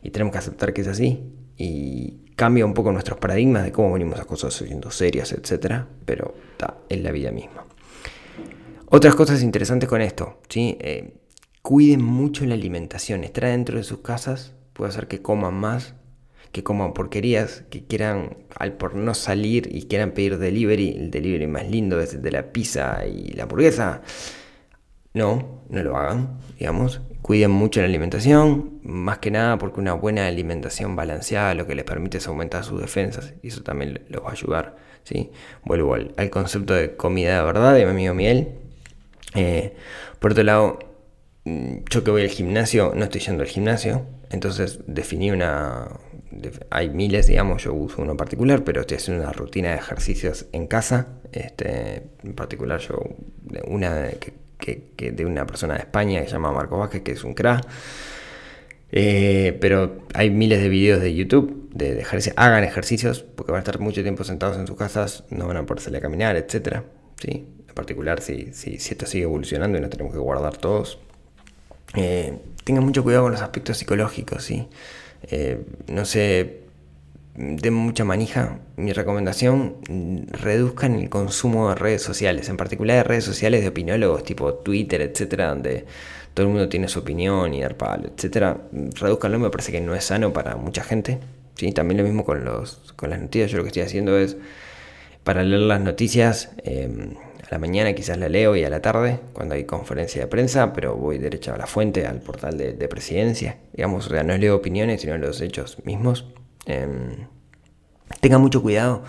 y 0.01 0.09
tenemos 0.09 0.33
que 0.33 0.39
aceptar 0.39 0.73
que 0.73 0.81
es 0.81 0.87
así 0.87 1.23
y 1.57 2.33
cambia 2.35 2.65
un 2.65 2.73
poco 2.73 2.91
nuestros 2.91 3.19
paradigmas 3.19 3.63
de 3.63 3.71
cómo 3.71 3.93
venimos 3.93 4.19
a 4.19 4.25
cosas 4.25 4.53
siendo 4.53 4.91
serias, 4.91 5.31
etc. 5.31 5.85
Pero 6.05 6.35
está 6.51 6.75
en 6.89 7.03
la 7.03 7.11
vida 7.11 7.31
misma. 7.31 7.63
Otras 8.89 9.15
cosas 9.15 9.41
interesantes 9.41 9.87
con 9.87 10.01
esto, 10.01 10.41
¿sí? 10.49 10.77
Eh, 10.81 11.13
cuiden 11.63 12.03
mucho 12.03 12.45
la 12.45 12.53
alimentación. 12.53 13.23
Estar 13.23 13.45
dentro 13.45 13.77
de 13.77 13.83
sus 13.83 13.99
casas 13.99 14.53
puede 14.73 14.89
hacer 14.89 15.07
que 15.07 15.21
coman 15.21 15.55
más, 15.55 15.95
que 16.51 16.61
coman 16.61 16.93
porquerías, 16.93 17.63
que 17.71 17.85
quieran, 17.85 18.37
al 18.59 18.73
por 18.73 18.95
no 18.95 19.15
salir 19.15 19.69
y 19.73 19.83
quieran 19.83 20.11
pedir 20.11 20.37
delivery, 20.37 20.89
el 20.89 21.09
delivery 21.09 21.47
más 21.47 21.67
lindo 21.67 21.99
es 22.01 22.13
el 22.13 22.21
de 22.21 22.31
la 22.31 22.51
pizza 22.51 23.05
y 23.07 23.31
la 23.31 23.43
hamburguesa. 23.43 24.01
No, 25.13 25.63
no 25.69 25.83
lo 25.83 25.95
hagan, 25.95 26.37
digamos. 26.59 27.01
Cuiden 27.21 27.51
mucho 27.51 27.79
la 27.79 27.87
alimentación, 27.87 28.79
más 28.83 29.19
que 29.19 29.31
nada 29.31 29.57
porque 29.57 29.79
una 29.79 29.93
buena 29.93 30.27
alimentación 30.27 30.97
balanceada 30.97 31.55
lo 31.55 31.65
que 31.65 31.75
les 31.75 31.85
permite 31.85 32.17
es 32.17 32.27
aumentar 32.27 32.65
sus 32.65 32.81
defensas 32.81 33.35
y 33.41 33.47
eso 33.47 33.63
también 33.63 34.03
los 34.09 34.21
va 34.21 34.29
a 34.29 34.33
ayudar. 34.33 34.75
¿sí? 35.03 35.31
Vuelvo 35.63 35.93
al, 35.93 36.29
concepto 36.29 36.73
de 36.73 36.97
comida 36.97 37.37
de 37.39 37.45
verdad 37.45 37.73
de 37.73 37.85
mi 37.85 37.91
amigo 37.91 38.13
Miel. 38.13 38.49
Eh, 39.35 39.75
por 40.19 40.31
otro 40.31 40.43
lado, 40.43 40.92
yo 41.45 42.03
que 42.03 42.11
voy 42.11 42.21
al 42.21 42.29
gimnasio, 42.29 42.93
no 42.95 43.03
estoy 43.03 43.21
yendo 43.21 43.43
al 43.43 43.49
gimnasio, 43.49 44.05
Entonces 44.29 44.79
definí 44.87 45.31
una... 45.31 45.87
Hay 46.71 46.89
miles, 46.89 47.27
digamos, 47.27 47.63
yo 47.63 47.73
uso 47.73 48.01
uno 48.01 48.17
particular, 48.17 48.63
pero 48.63 48.81
estoy 48.81 48.97
haciendo 48.97 49.23
una 49.23 49.31
rutina 49.33 49.69
de 49.69 49.75
ejercicios 49.75 50.47
en 50.51 50.65
casa. 50.67 51.07
Este, 51.31 52.03
en 52.23 52.33
particular 52.33 52.79
yo, 52.79 52.99
una 53.67 54.09
que, 54.57 55.11
de 55.11 55.25
una 55.25 55.45
persona 55.45 55.75
de 55.75 55.81
España 55.81 56.21
que 56.21 56.27
se 56.27 56.33
llama 56.33 56.51
Marco 56.51 56.77
Vázquez, 56.77 57.03
que 57.03 57.11
es 57.11 57.23
un 57.23 57.33
crack. 57.33 57.67
Eh, 58.91 59.57
pero 59.59 60.05
hay 60.13 60.29
miles 60.29 60.61
de 60.61 60.69
videos 60.69 61.01
de 61.01 61.13
YouTube 61.13 61.69
de, 61.73 61.99
ejercicios. 61.99 62.35
Hagan 62.37 62.63
ejercicios 62.63 63.23
porque 63.23 63.51
van 63.51 63.59
a 63.59 63.63
estar 63.63 63.79
mucho 63.79 64.03
tiempo 64.03 64.23
sentados 64.23 64.57
en 64.57 64.67
sus 64.67 64.77
casas, 64.77 65.23
no 65.29 65.47
van 65.47 65.57
a 65.57 65.65
poder 65.65 65.81
salir 65.81 65.97
a 65.97 66.01
caminar, 66.01 66.35
etc. 66.35 66.81
¿sí? 67.19 67.47
En 67.67 67.73
particular 67.73 68.21
si, 68.21 68.53
si, 68.53 68.75
esto 68.75 69.05
sigue 69.05 69.23
evolucionando 69.23 69.77
y 69.77 69.81
no 69.81 69.89
tenemos 69.89 70.13
que 70.13 70.19
guardar 70.19 70.57
todos. 70.57 70.99
Eh, 71.95 72.37
tengan 72.63 72.83
mucho 72.83 73.03
cuidado 73.03 73.23
con 73.23 73.31
los 73.33 73.41
aspectos 73.41 73.77
psicológicos, 73.77 74.43
¿sí? 74.43 74.67
Eh, 75.23 75.65
no 75.87 76.05
sé, 76.05 76.63
den 77.35 77.73
mucha 77.73 78.03
manija. 78.03 78.59
Mi 78.77 78.93
recomendación, 78.93 79.77
reduzcan 80.31 80.95
el 80.95 81.09
consumo 81.09 81.69
de 81.69 81.75
redes 81.75 82.01
sociales, 82.01 82.49
en 82.49 82.57
particular 82.57 82.97
de 82.97 83.03
redes 83.03 83.23
sociales 83.23 83.61
de 83.61 83.69
opinólogos 83.69 84.23
tipo 84.23 84.53
Twitter, 84.55 85.01
etcétera, 85.01 85.49
donde 85.49 85.85
todo 86.33 86.47
el 86.47 86.51
mundo 86.51 86.69
tiene 86.69 86.87
su 86.87 86.99
opinión 86.99 87.53
y 87.53 87.61
dar 87.61 87.77
palo, 87.77 88.09
etcétera. 88.15 88.57
Reduzcanlo, 88.71 89.39
me 89.39 89.49
parece 89.49 89.71
que 89.71 89.81
no 89.81 89.95
es 89.95 90.05
sano 90.05 90.33
para 90.33 90.55
mucha 90.55 90.83
gente. 90.83 91.19
¿sí? 91.55 91.71
También 91.71 91.99
lo 91.99 92.03
mismo 92.03 92.25
con, 92.25 92.43
los, 92.43 92.93
con 92.95 93.09
las 93.09 93.21
noticias. 93.21 93.51
Yo 93.51 93.57
lo 93.57 93.63
que 93.63 93.69
estoy 93.69 93.83
haciendo 93.83 94.17
es, 94.17 94.37
para 95.23 95.43
leer 95.43 95.61
las 95.61 95.81
noticias, 95.81 96.51
eh, 96.63 97.15
la 97.53 97.59
mañana 97.59 97.93
quizás 97.93 98.17
la 98.17 98.29
leo 98.29 98.55
y 98.55 98.63
a 98.63 98.69
la 98.71 98.81
tarde, 98.81 99.19
cuando 99.31 99.53
hay 99.53 99.65
conferencia 99.65 100.21
de 100.21 100.27
prensa, 100.27 100.73
pero 100.73 100.95
voy 100.95 101.19
derecha 101.19 101.53
a 101.53 101.57
la 101.59 101.67
fuente, 101.67 102.07
al 102.07 102.19
portal 102.19 102.57
de, 102.57 102.87
presidencia. 102.87 103.59
Digamos, 103.73 104.07
o 104.07 104.09
sea, 104.09 104.23
no 104.23 104.35
leo 104.35 104.55
opiniones, 104.55 105.01
sino 105.01 105.15
los 105.19 105.39
hechos 105.39 105.77
mismos. 105.85 106.25
Eh, 106.65 106.87
tengan 108.21 108.41
mucho 108.41 108.63
cuidado. 108.63 109.03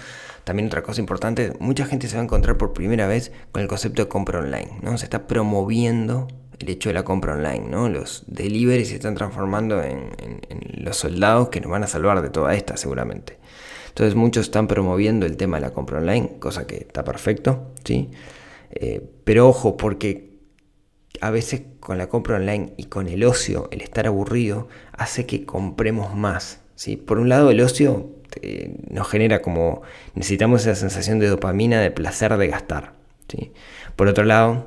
También 0.44 0.66
otra 0.66 0.82
cosa 0.82 1.00
importante, 1.00 1.54
mucha 1.58 1.86
gente 1.86 2.06
se 2.06 2.16
va 2.16 2.20
a 2.20 2.24
encontrar 2.24 2.58
por 2.58 2.74
primera 2.74 3.06
vez 3.06 3.32
con 3.50 3.62
el 3.62 3.68
concepto 3.68 4.02
de 4.02 4.08
compra 4.08 4.40
online, 4.40 4.78
¿no? 4.82 4.98
Se 4.98 5.06
está 5.06 5.26
promoviendo 5.26 6.28
el 6.58 6.68
hecho 6.68 6.90
de 6.90 6.92
la 6.92 7.02
compra 7.02 7.32
online, 7.32 7.66
¿no? 7.70 7.88
Los 7.88 8.24
deliveries 8.26 8.88
se 8.88 8.96
están 8.96 9.14
transformando 9.14 9.82
en, 9.82 10.10
los 10.76 10.98
soldados 10.98 11.48
que 11.48 11.62
nos 11.62 11.70
van 11.70 11.84
a 11.84 11.86
salvar 11.86 12.20
de 12.20 12.28
toda 12.28 12.54
esta 12.54 12.76
seguramente. 12.76 13.38
Entonces 13.94 14.16
muchos 14.16 14.46
están 14.46 14.66
promoviendo 14.66 15.24
el 15.24 15.36
tema 15.36 15.58
de 15.58 15.60
la 15.60 15.70
compra 15.72 15.98
online, 15.98 16.32
cosa 16.40 16.66
que 16.66 16.78
está 16.78 17.04
perfecto, 17.04 17.70
¿sí? 17.84 18.10
Eh, 18.72 19.08
pero 19.22 19.48
ojo, 19.48 19.76
porque 19.76 20.34
a 21.20 21.30
veces 21.30 21.62
con 21.78 21.96
la 21.96 22.08
compra 22.08 22.34
online 22.34 22.74
y 22.76 22.86
con 22.86 23.06
el 23.06 23.22
ocio, 23.22 23.68
el 23.70 23.82
estar 23.82 24.08
aburrido, 24.08 24.66
hace 24.90 25.26
que 25.26 25.46
compremos 25.46 26.12
más. 26.16 26.58
¿sí? 26.74 26.96
Por 26.96 27.20
un 27.20 27.28
lado, 27.28 27.52
el 27.52 27.60
ocio 27.60 28.10
eh, 28.42 28.74
nos 28.90 29.06
genera 29.06 29.42
como 29.42 29.82
necesitamos 30.14 30.62
esa 30.62 30.74
sensación 30.74 31.20
de 31.20 31.28
dopamina, 31.28 31.80
de 31.80 31.92
placer 31.92 32.36
de 32.36 32.48
gastar. 32.48 32.94
¿sí? 33.28 33.52
Por 33.94 34.08
otro 34.08 34.24
lado, 34.24 34.66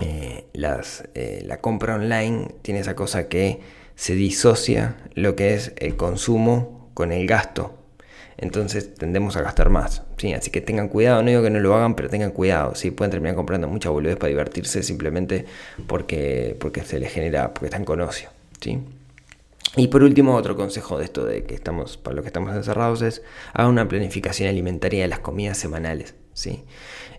eh, 0.00 0.46
la 0.54 1.60
compra 1.60 1.96
online 1.96 2.48
tiene 2.62 2.80
esa 2.80 2.96
cosa 2.96 3.28
que 3.28 3.60
se 3.94 4.14
disocia 4.14 4.96
lo 5.12 5.36
que 5.36 5.52
es 5.52 5.74
el 5.76 5.96
consumo 5.96 6.90
con 6.94 7.12
el 7.12 7.26
gasto 7.26 7.77
entonces 8.38 8.94
tendemos 8.94 9.36
a 9.36 9.42
gastar 9.42 9.68
más. 9.68 10.02
¿sí? 10.16 10.32
Así 10.32 10.50
que 10.50 10.60
tengan 10.60 10.88
cuidado, 10.88 11.22
no 11.22 11.28
digo 11.28 11.42
que 11.42 11.50
no 11.50 11.58
lo 11.58 11.74
hagan, 11.74 11.94
pero 11.96 12.08
tengan 12.08 12.30
cuidado. 12.30 12.74
¿sí? 12.76 12.92
Pueden 12.92 13.10
terminar 13.10 13.34
comprando 13.34 13.68
mucha 13.68 13.90
boludez 13.90 14.16
para 14.16 14.28
divertirse 14.28 14.82
simplemente 14.84 15.44
porque, 15.88 16.56
porque 16.60 16.82
se 16.82 17.00
les 17.00 17.12
genera, 17.12 17.52
porque 17.52 17.66
están 17.66 17.84
con 17.84 18.00
ocio. 18.00 18.30
¿sí? 18.60 18.78
Y 19.76 19.88
por 19.88 20.04
último, 20.04 20.36
otro 20.36 20.56
consejo 20.56 20.98
de 20.98 21.04
esto 21.04 21.24
de 21.24 21.44
que 21.44 21.54
estamos, 21.54 21.96
para 21.96 22.14
los 22.14 22.22
que 22.22 22.28
estamos 22.28 22.54
encerrados 22.54 23.02
es 23.02 23.22
hagan 23.52 23.72
una 23.72 23.88
planificación 23.88 24.48
alimentaria 24.48 25.02
de 25.02 25.08
las 25.08 25.18
comidas 25.18 25.58
semanales. 25.58 26.14
¿sí? 26.32 26.62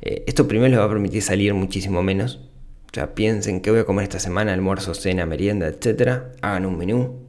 Eh, 0.02 0.24
esto 0.26 0.48
primero 0.48 0.70
les 0.70 0.80
va 0.80 0.86
a 0.86 0.90
permitir 0.90 1.22
salir 1.22 1.54
muchísimo 1.54 2.02
menos. 2.02 2.40
O 2.92 2.96
sea, 2.96 3.14
piensen 3.14 3.60
qué 3.62 3.72
voy 3.72 3.82
a 3.82 3.86
comer 3.86 4.04
esta 4.04 4.20
semana, 4.20 4.54
almuerzo, 4.54 4.94
cena, 4.94 5.26
merienda, 5.26 5.68
etc. 5.68 6.24
Hagan 6.42 6.66
un 6.66 6.78
menú 6.78 7.20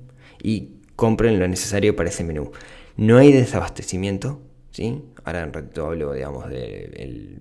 y 0.43 0.77
compren 0.95 1.39
lo 1.39 1.49
necesario 1.49 1.97
para 1.97 2.09
ese 2.09 2.25
menú. 2.25 2.53
No 3.01 3.17
hay 3.17 3.33
desabastecimiento, 3.33 4.43
¿sí? 4.73 5.03
Ahora 5.25 5.43
en 5.43 5.55
ratito 5.55 5.87
hablo, 5.87 6.13
digamos, 6.13 6.51
de 6.51 7.41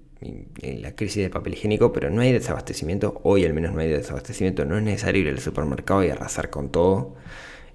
la 0.61 0.95
crisis 0.95 1.23
del 1.23 1.31
papel 1.31 1.51
higiénico, 1.51 1.91
pero 1.91 2.09
no 2.09 2.21
hay 2.21 2.31
desabastecimiento. 2.31 3.19
Hoy 3.25 3.43
al 3.43 3.53
menos 3.53 3.73
no 3.73 3.81
hay 3.81 3.89
desabastecimiento. 3.89 4.63
No 4.63 4.77
es 4.77 4.83
necesario 4.83 5.21
ir 5.21 5.27
al 5.27 5.39
supermercado 5.39 6.01
y 6.05 6.11
arrasar 6.11 6.49
con 6.49 6.71
todo. 6.71 7.15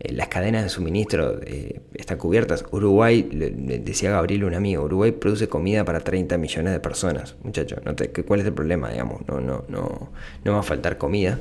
Eh, 0.00 0.14
las 0.14 0.28
cadenas 0.28 0.62
de 0.62 0.70
suministro 0.70 1.42
eh, 1.42 1.82
están 1.92 2.16
cubiertas. 2.16 2.64
Uruguay, 2.70 3.28
decía 3.82 4.12
Gabriel, 4.12 4.44
un 4.44 4.54
amigo, 4.54 4.84
Uruguay 4.84 5.12
produce 5.12 5.50
comida 5.50 5.84
para 5.84 6.00
30 6.00 6.38
millones 6.38 6.72
de 6.72 6.80
personas. 6.80 7.36
Muchachos, 7.42 7.80
no 7.84 7.94
¿cuál 8.26 8.40
es 8.40 8.46
el 8.46 8.54
problema? 8.54 8.92
Digamos? 8.92 9.28
No, 9.28 9.42
no, 9.42 9.66
no, 9.68 10.10
no 10.42 10.52
va 10.52 10.60
a 10.60 10.62
faltar 10.62 10.96
comida. 10.96 11.38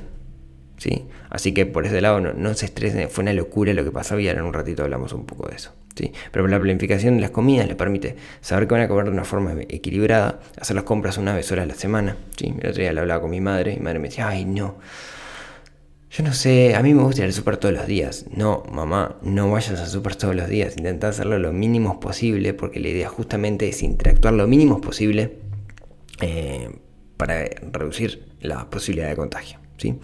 ¿sí? 0.76 1.06
Así 1.30 1.54
que 1.54 1.66
por 1.66 1.86
ese 1.86 2.02
lado 2.02 2.20
no, 2.20 2.34
no 2.34 2.54
se 2.54 2.66
estresen, 2.66 3.10
fue 3.10 3.22
una 3.22 3.32
locura 3.32 3.74
lo 3.74 3.86
que 3.86 3.92
pasaba 3.92 4.20
y 4.20 4.28
ahora 4.28 4.42
en 4.42 4.48
un 4.48 4.54
ratito 4.54 4.84
hablamos 4.84 5.14
un 5.14 5.26
poco 5.26 5.48
de 5.48 5.56
eso. 5.56 5.72
Pero 6.32 6.48
la 6.48 6.60
planificación 6.60 7.16
de 7.16 7.22
las 7.22 7.32
comidas 7.32 7.68
les 7.68 7.76
permite 7.76 8.16
saber 8.42 8.68
que 8.68 8.74
van 8.74 8.84
a 8.84 8.88
comer 8.88 9.06
de 9.06 9.12
una 9.12 9.24
forma 9.24 9.54
equilibrada, 9.70 10.40
hacer 10.60 10.76
las 10.76 10.86
compras 10.86 11.18
una 11.18 11.36
vez 11.36 11.46
sola 11.46 11.64
a 11.64 11.66
la 11.66 11.76
semana. 11.76 12.18
¿sí? 12.38 12.54
El 12.60 12.70
otro 12.70 12.82
día 12.82 12.94
le 12.94 13.00
hablaba 13.00 13.22
con 13.22 13.32
mi 13.32 13.42
madre 13.42 13.74
y 13.74 13.76
mi 13.78 13.84
madre 13.84 14.00
me 14.00 14.10
decía, 14.10 14.28
ay 14.28 14.46
no, 14.46 14.78
yo 16.16 16.24
no 16.24 16.32
sé, 16.32 16.76
a 16.76 16.84
mí 16.84 16.94
me 16.94 17.02
gusta 17.02 17.22
ir 17.22 17.26
al 17.26 17.34
súper 17.34 17.58
todos 17.58 17.74
los 17.74 17.88
días. 17.88 18.26
No, 18.36 18.64
mamá, 18.72 19.18
no 19.24 19.50
vayas 19.50 19.80
al 19.80 19.88
súper 19.88 20.16
todos 20.16 20.36
los 20.36 20.48
días, 20.48 20.78
intenta 20.78 21.08
hacerlo 21.08 21.40
lo 21.40 21.52
mínimo 21.52 22.00
posible 22.00 22.54
porque 22.54 22.80
la 22.80 22.90
idea 22.90 23.10
justamente 23.10 23.68
es 23.68 23.82
interactuar 23.82 24.36
lo 24.36 24.46
mínimo 24.46 24.80
posible 24.80 25.40
eh, 26.22 26.70
para 27.18 27.46
reducir 27.72 28.28
la 28.42 28.70
posibilidad 28.70 29.10
de 29.10 29.16
contagio. 29.16 29.60
¿sí? 29.78 29.96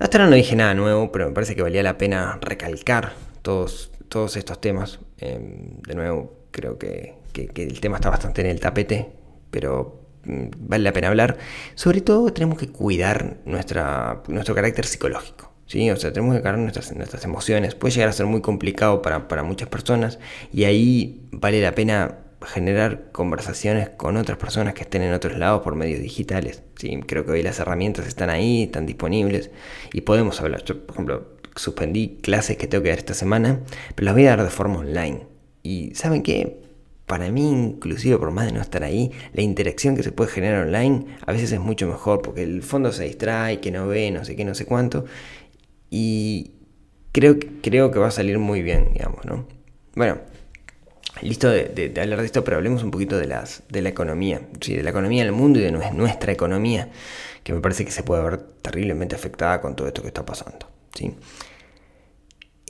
Hasta 0.00 0.18
ahora 0.18 0.30
no 0.30 0.36
dije 0.36 0.56
nada 0.56 0.74
nuevo, 0.74 1.12
pero 1.12 1.28
me 1.28 1.32
parece 1.32 1.54
que 1.54 1.62
valía 1.62 1.84
la 1.84 1.96
pena 1.96 2.38
recalcar 2.40 3.12
todos 3.42 3.92
todos 4.08 4.36
estos 4.36 4.60
temas. 4.60 5.00
Em, 5.18 5.80
de 5.82 5.94
nuevo, 5.94 6.32
creo 6.50 6.78
que, 6.78 7.16
el 7.34 7.80
tema 7.80 7.96
está 7.96 8.10
bastante 8.10 8.40
en 8.40 8.48
el 8.48 8.58
tapete, 8.58 9.12
pero 9.50 10.00
mm, 10.24 10.46
vale 10.58 10.84
la 10.84 10.92
pena 10.92 11.08
hablar. 11.08 11.38
Sobre 11.74 12.00
todo 12.00 12.32
tenemos 12.32 12.58
que 12.58 12.68
cuidar 12.68 13.36
nuestra, 13.44 14.22
nuestro 14.28 14.54
carácter 14.54 14.84
psicológico. 14.86 15.52
¿sí? 15.66 15.90
O 15.90 15.96
sea, 15.96 16.12
tenemos 16.12 16.34
que 16.34 16.40
cuidar 16.40 16.58
nuestras, 16.58 16.92
nuestras 16.96 17.24
emociones. 17.24 17.74
Puede 17.76 17.94
llegar 17.94 18.08
a 18.08 18.12
ser 18.12 18.26
muy 18.26 18.40
complicado 18.40 19.02
para, 19.02 19.42
muchas 19.44 19.68
personas 19.68 20.18
y 20.52 20.64
ahí 20.64 21.28
vale 21.30 21.62
la 21.62 21.74
pena 21.74 22.18
generar 22.42 23.10
conversaciones 23.12 23.90
con 23.90 24.16
otras 24.16 24.38
personas 24.38 24.74
que 24.74 24.82
estén 24.82 25.02
en 25.02 25.12
otros 25.12 25.38
lados 25.38 25.62
por 25.62 25.74
medios 25.74 26.00
digitales. 26.00 26.62
¿sí? 26.76 26.98
Creo 27.06 27.24
que 27.24 27.32
hoy 27.32 27.42
las 27.42 27.58
herramientas 27.60 28.06
están 28.06 28.30
ahí, 28.30 28.64
están 28.64 28.86
disponibles 28.86 29.50
y 29.92 30.00
podemos 30.00 30.40
hablar. 30.40 30.64
Yo, 30.64 30.84
por 30.86 30.94
ejemplo, 30.94 31.37
suspendí 31.58 32.18
clases 32.22 32.56
que 32.56 32.66
tengo 32.66 32.82
que 32.82 32.90
dar 32.90 32.98
esta 32.98 33.14
semana, 33.14 33.60
pero 33.94 34.06
las 34.06 34.14
voy 34.14 34.26
a 34.26 34.30
dar 34.30 34.44
de 34.44 34.50
forma 34.50 34.78
online. 34.78 35.26
Y 35.62 35.94
¿saben 35.94 36.22
qué? 36.22 36.60
Para 37.06 37.30
mí, 37.30 37.50
inclusive 37.50 38.18
por 38.18 38.30
más 38.30 38.46
de 38.46 38.52
no 38.52 38.60
estar 38.60 38.84
ahí, 38.84 39.10
la 39.32 39.42
interacción 39.42 39.96
que 39.96 40.02
se 40.02 40.12
puede 40.12 40.30
generar 40.30 40.66
online 40.66 41.06
a 41.26 41.32
veces 41.32 41.52
es 41.52 41.60
mucho 41.60 41.86
mejor, 41.86 42.22
porque 42.22 42.42
el 42.42 42.62
fondo 42.62 42.92
se 42.92 43.04
distrae, 43.04 43.60
que 43.60 43.70
no 43.70 43.86
ve, 43.86 44.10
no 44.10 44.24
sé 44.24 44.36
qué, 44.36 44.44
no 44.44 44.54
sé 44.54 44.66
cuánto. 44.66 45.06
Y 45.90 46.52
creo, 47.12 47.38
creo 47.62 47.90
que 47.90 47.98
va 47.98 48.08
a 48.08 48.10
salir 48.10 48.38
muy 48.38 48.62
bien, 48.62 48.90
digamos, 48.92 49.24
¿no? 49.24 49.46
Bueno, 49.94 50.18
listo 51.22 51.48
de, 51.50 51.92
hablar 52.00 52.20
de 52.20 52.26
esto, 52.26 52.44
pero 52.44 52.56
hablemos 52.56 52.82
un 52.82 52.90
poquito 52.90 53.16
de, 53.16 53.26
las, 53.26 53.62
de 53.68 53.82
la 53.82 53.88
economía, 53.88 54.42
¿sí? 54.60 54.76
de 54.76 54.82
la 54.82 54.90
economía 54.90 55.24
del 55.24 55.32
mundo 55.32 55.58
y 55.58 55.62
de 55.62 55.72
nuestra 55.72 56.32
economía, 56.32 56.90
que 57.42 57.52
me 57.52 57.60
parece 57.60 57.84
que 57.84 57.90
se 57.90 58.02
puede 58.02 58.22
ver 58.22 58.38
terriblemente 58.38 59.14
afectada 59.14 59.60
con 59.60 59.74
todo 59.74 59.88
esto 59.88 60.02
que 60.02 60.08
está 60.08 60.24
pasando. 60.24 60.68
¿sí? 60.94 61.14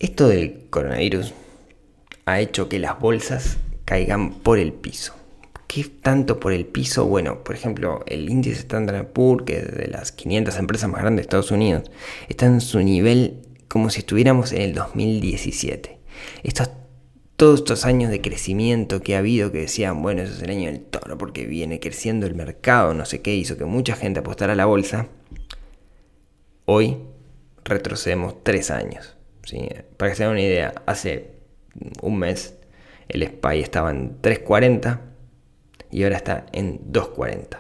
Esto 0.00 0.28
del 0.28 0.69
coronavirus 0.71 1.35
ha 2.25 2.38
hecho 2.38 2.69
que 2.69 2.78
las 2.78 3.00
bolsas 3.00 3.57
caigan 3.85 4.33
por 4.33 4.61
el 4.61 4.73
piso. 4.73 5.14
¿Qué 5.67 5.85
tanto 5.85 6.38
por 6.38 6.52
el 6.52 6.67
piso? 6.67 7.07
Bueno, 7.07 7.43
por 7.43 7.57
ejemplo, 7.57 8.05
el 8.07 8.31
índice 8.31 8.61
Standard 8.61 9.09
Poor's, 9.09 9.45
que 9.45 9.57
es 9.59 9.76
de 9.76 9.88
las 9.88 10.12
500 10.12 10.57
empresas 10.57 10.88
más 10.88 11.00
grandes 11.00 11.25
de 11.25 11.26
Estados 11.26 11.50
Unidos, 11.50 11.90
está 12.28 12.47
en 12.47 12.61
su 12.61 12.78
nivel 12.78 13.40
como 13.67 13.90
si 13.90 13.99
estuviéramos 13.99 14.52
en 14.52 14.62
el 14.62 14.75
2017. 14.75 15.99
Estos, 16.45 16.71
todos 17.35 17.59
estos 17.59 17.85
años 17.85 18.12
de 18.12 18.21
crecimiento 18.21 19.00
que 19.00 19.17
ha 19.17 19.19
habido, 19.19 19.50
que 19.50 19.62
decían, 19.62 20.00
bueno, 20.00 20.23
eso 20.23 20.33
es 20.33 20.43
el 20.43 20.50
año 20.50 20.71
del 20.71 20.81
toro 20.81 21.19
porque 21.19 21.45
viene 21.45 21.81
creciendo 21.81 22.25
el 22.28 22.37
mercado, 22.37 22.95
no 22.95 23.05
sé 23.05 23.21
qué, 23.21 23.35
hizo 23.35 23.57
que 23.57 23.64
mucha 23.64 23.97
gente 23.97 24.21
apostara 24.21 24.52
a 24.52 24.57
la 24.57 24.67
bolsa, 24.67 25.09
hoy 26.67 26.99
retrocedemos 27.64 28.45
tres 28.45 28.71
años. 28.71 29.17
Para 29.97 30.11
que 30.11 30.17
se 30.17 30.25
den 30.25 30.33
una 30.33 30.40
idea, 30.40 30.75
hace 30.87 31.33
un 32.02 32.19
mes 32.19 32.57
el 33.09 33.26
SPY 33.26 33.61
estaba 33.61 33.90
en 33.90 34.21
3.40 34.21 35.00
y 35.90 36.02
ahora 36.02 36.17
está 36.17 36.47
en 36.52 36.93
2.40. 36.93 37.59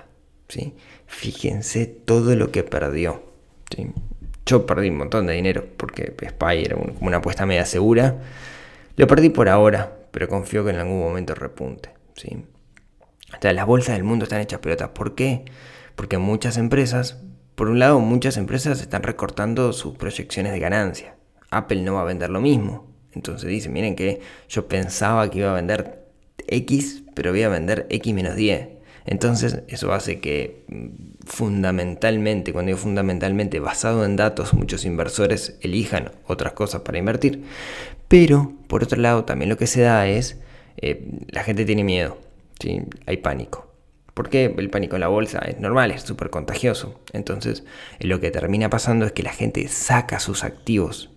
¿sí? 0.48 0.74
Fíjense 1.06 1.86
todo 1.86 2.36
lo 2.36 2.50
que 2.50 2.62
perdió. 2.62 3.22
Yo 4.44 4.66
perdí 4.66 4.88
un 4.88 4.96
montón 4.96 5.26
de 5.26 5.34
dinero 5.34 5.66
porque 5.76 6.14
SPY 6.18 6.64
era 6.64 6.76
una 7.00 7.18
apuesta 7.18 7.46
media 7.46 7.64
segura. 7.66 8.16
Lo 8.96 9.06
perdí 9.06 9.30
por 9.30 9.48
ahora, 9.48 9.98
pero 10.10 10.28
confío 10.28 10.64
que 10.64 10.70
en 10.70 10.76
algún 10.76 11.00
momento 11.00 11.34
repunte. 11.34 11.90
¿sí? 12.14 12.44
las 13.42 13.66
bolsas 13.66 13.94
del 13.94 14.04
mundo 14.04 14.24
están 14.24 14.40
hechas 14.40 14.60
pelotas. 14.60 14.90
¿Por 14.90 15.14
qué? 15.14 15.44
Porque 15.96 16.18
muchas 16.18 16.56
empresas, 16.56 17.22
por 17.54 17.68
un 17.68 17.78
lado, 17.78 18.00
muchas 18.00 18.36
empresas 18.36 18.80
están 18.80 19.02
recortando 19.02 19.72
sus 19.72 19.96
proyecciones 19.96 20.52
de 20.52 20.60
ganancia. 20.60 21.17
Apple 21.50 21.82
no 21.82 21.94
va 21.94 22.02
a 22.02 22.04
vender 22.04 22.30
lo 22.30 22.40
mismo. 22.40 22.86
Entonces 23.12 23.48
dice, 23.48 23.68
miren 23.68 23.96
que 23.96 24.20
yo 24.48 24.68
pensaba 24.68 25.30
que 25.30 25.38
iba 25.38 25.50
a 25.50 25.54
vender 25.54 26.06
X, 26.46 27.02
pero 27.14 27.30
voy 27.30 27.42
a 27.42 27.48
vender 27.48 27.86
X 27.90 28.14
menos 28.14 28.36
10. 28.36 28.68
Entonces 29.06 29.62
eso 29.68 29.92
hace 29.92 30.20
que 30.20 30.64
mm, 30.68 30.86
fundamentalmente, 31.26 32.52
cuando 32.52 32.68
digo 32.68 32.78
fundamentalmente, 32.78 33.58
basado 33.58 34.04
en 34.04 34.16
datos, 34.16 34.52
muchos 34.54 34.84
inversores 34.84 35.58
elijan 35.62 36.12
otras 36.26 36.52
cosas 36.52 36.82
para 36.82 36.98
invertir. 36.98 37.44
Pero, 38.08 38.52
por 38.68 38.82
otro 38.82 39.00
lado, 39.00 39.24
también 39.24 39.48
lo 39.48 39.56
que 39.56 39.66
se 39.66 39.82
da 39.82 40.06
es, 40.06 40.38
eh, 40.76 41.06
la 41.28 41.42
gente 41.42 41.64
tiene 41.64 41.84
miedo, 41.84 42.18
hay 43.06 43.16
pánico. 43.18 43.66
Porque 44.14 44.52
el 44.56 44.70
pánico 44.70 44.96
en 44.96 45.00
la 45.00 45.08
bolsa 45.08 45.38
es 45.38 45.60
normal, 45.60 45.90
es 45.90 46.02
súper 46.02 46.30
contagioso. 46.30 47.00
Entonces, 47.12 47.64
lo 48.00 48.20
que 48.20 48.30
termina 48.30 48.68
pasando 48.68 49.06
es 49.06 49.12
que 49.12 49.22
la 49.22 49.32
gente 49.32 49.68
saca 49.68 50.20
sus 50.20 50.42
activos 50.42 51.10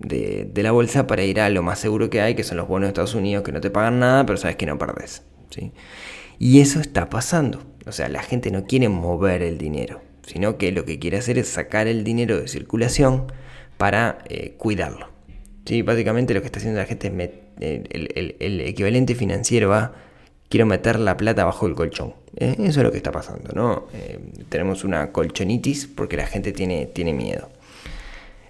de, 0.00 0.50
la 0.62 0.72
bolsa 0.72 1.06
para 1.06 1.22
ir 1.22 1.40
a 1.40 1.48
lo 1.50 1.62
más 1.62 1.78
seguro 1.78 2.10
que 2.10 2.20
hay, 2.20 2.34
que 2.34 2.42
son 2.42 2.56
los 2.56 2.66
bonos 2.66 2.86
de 2.86 2.88
Estados 2.88 3.14
Unidos, 3.14 3.44
que 3.44 3.52
no 3.52 3.60
te 3.60 3.70
pagan 3.70 4.00
nada, 4.00 4.26
pero 4.26 4.38
sabes 4.38 4.56
que 4.56 4.66
no 4.66 4.78
perdés. 4.78 5.22
¿sí? 5.50 5.72
Y 6.38 6.60
eso 6.60 6.80
está 6.80 7.10
pasando. 7.10 7.62
O 7.86 7.92
sea, 7.92 8.08
la 8.08 8.22
gente 8.22 8.50
no 8.50 8.64
quiere 8.64 8.88
mover 8.88 9.42
el 9.42 9.58
dinero, 9.58 10.00
sino 10.26 10.56
que 10.58 10.72
lo 10.72 10.84
que 10.84 10.98
quiere 10.98 11.18
hacer 11.18 11.38
es 11.38 11.48
sacar 11.48 11.86
el 11.86 12.04
dinero 12.04 12.40
de 12.40 12.48
circulación 12.48 13.32
para 13.76 14.18
eh, 14.28 14.54
cuidarlo. 14.58 15.08
¿Sí? 15.64 15.82
Básicamente 15.82 16.34
lo 16.34 16.40
que 16.40 16.46
está 16.46 16.58
haciendo 16.58 16.80
la 16.80 16.86
gente 16.86 17.08
es 17.60 17.80
el, 18.40 18.60
equivalente 18.62 19.14
financiero 19.14 19.74
a 19.74 19.92
quiero 20.48 20.66
meter 20.66 20.98
la 20.98 21.16
plata 21.16 21.44
bajo 21.44 21.66
el 21.66 21.74
colchón. 21.74 22.14
¿eh? 22.36 22.56
Eso 22.58 22.80
es 22.80 22.84
lo 22.84 22.90
que 22.90 22.96
está 22.96 23.12
pasando, 23.12 23.52
¿no? 23.54 23.86
Eh, 23.92 24.18
tenemos 24.48 24.84
una 24.84 25.12
colchonitis 25.12 25.86
porque 25.86 26.16
la 26.16 26.26
gente 26.26 26.52
tiene, 26.52 26.86
tiene 26.86 27.12
miedo. 27.12 27.50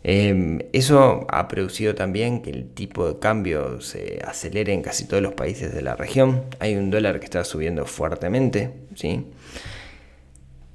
Em, 0.03 0.61
eso 0.73 1.27
ha 1.29 1.47
producido 1.49 1.95
también 1.95 2.41
que 2.41 2.51
el 2.51 2.69
tipo 2.71 3.07
de 3.07 3.19
cambio 3.19 3.81
se 3.81 4.21
acelere 4.25 4.73
en 4.73 4.83
casi 4.83 5.07
todos 5.07 5.23
los 5.23 5.35
países 5.35 5.75
de 5.75 5.83
la 5.83 5.97
región. 5.97 6.45
Hay 6.59 6.77
un 6.77 6.91
dólar 6.91 7.21
que 7.21 7.27
está 7.27 7.45
subiendo 7.45 7.85
fuertemente, 7.87 8.73
¿sí? 8.95 9.27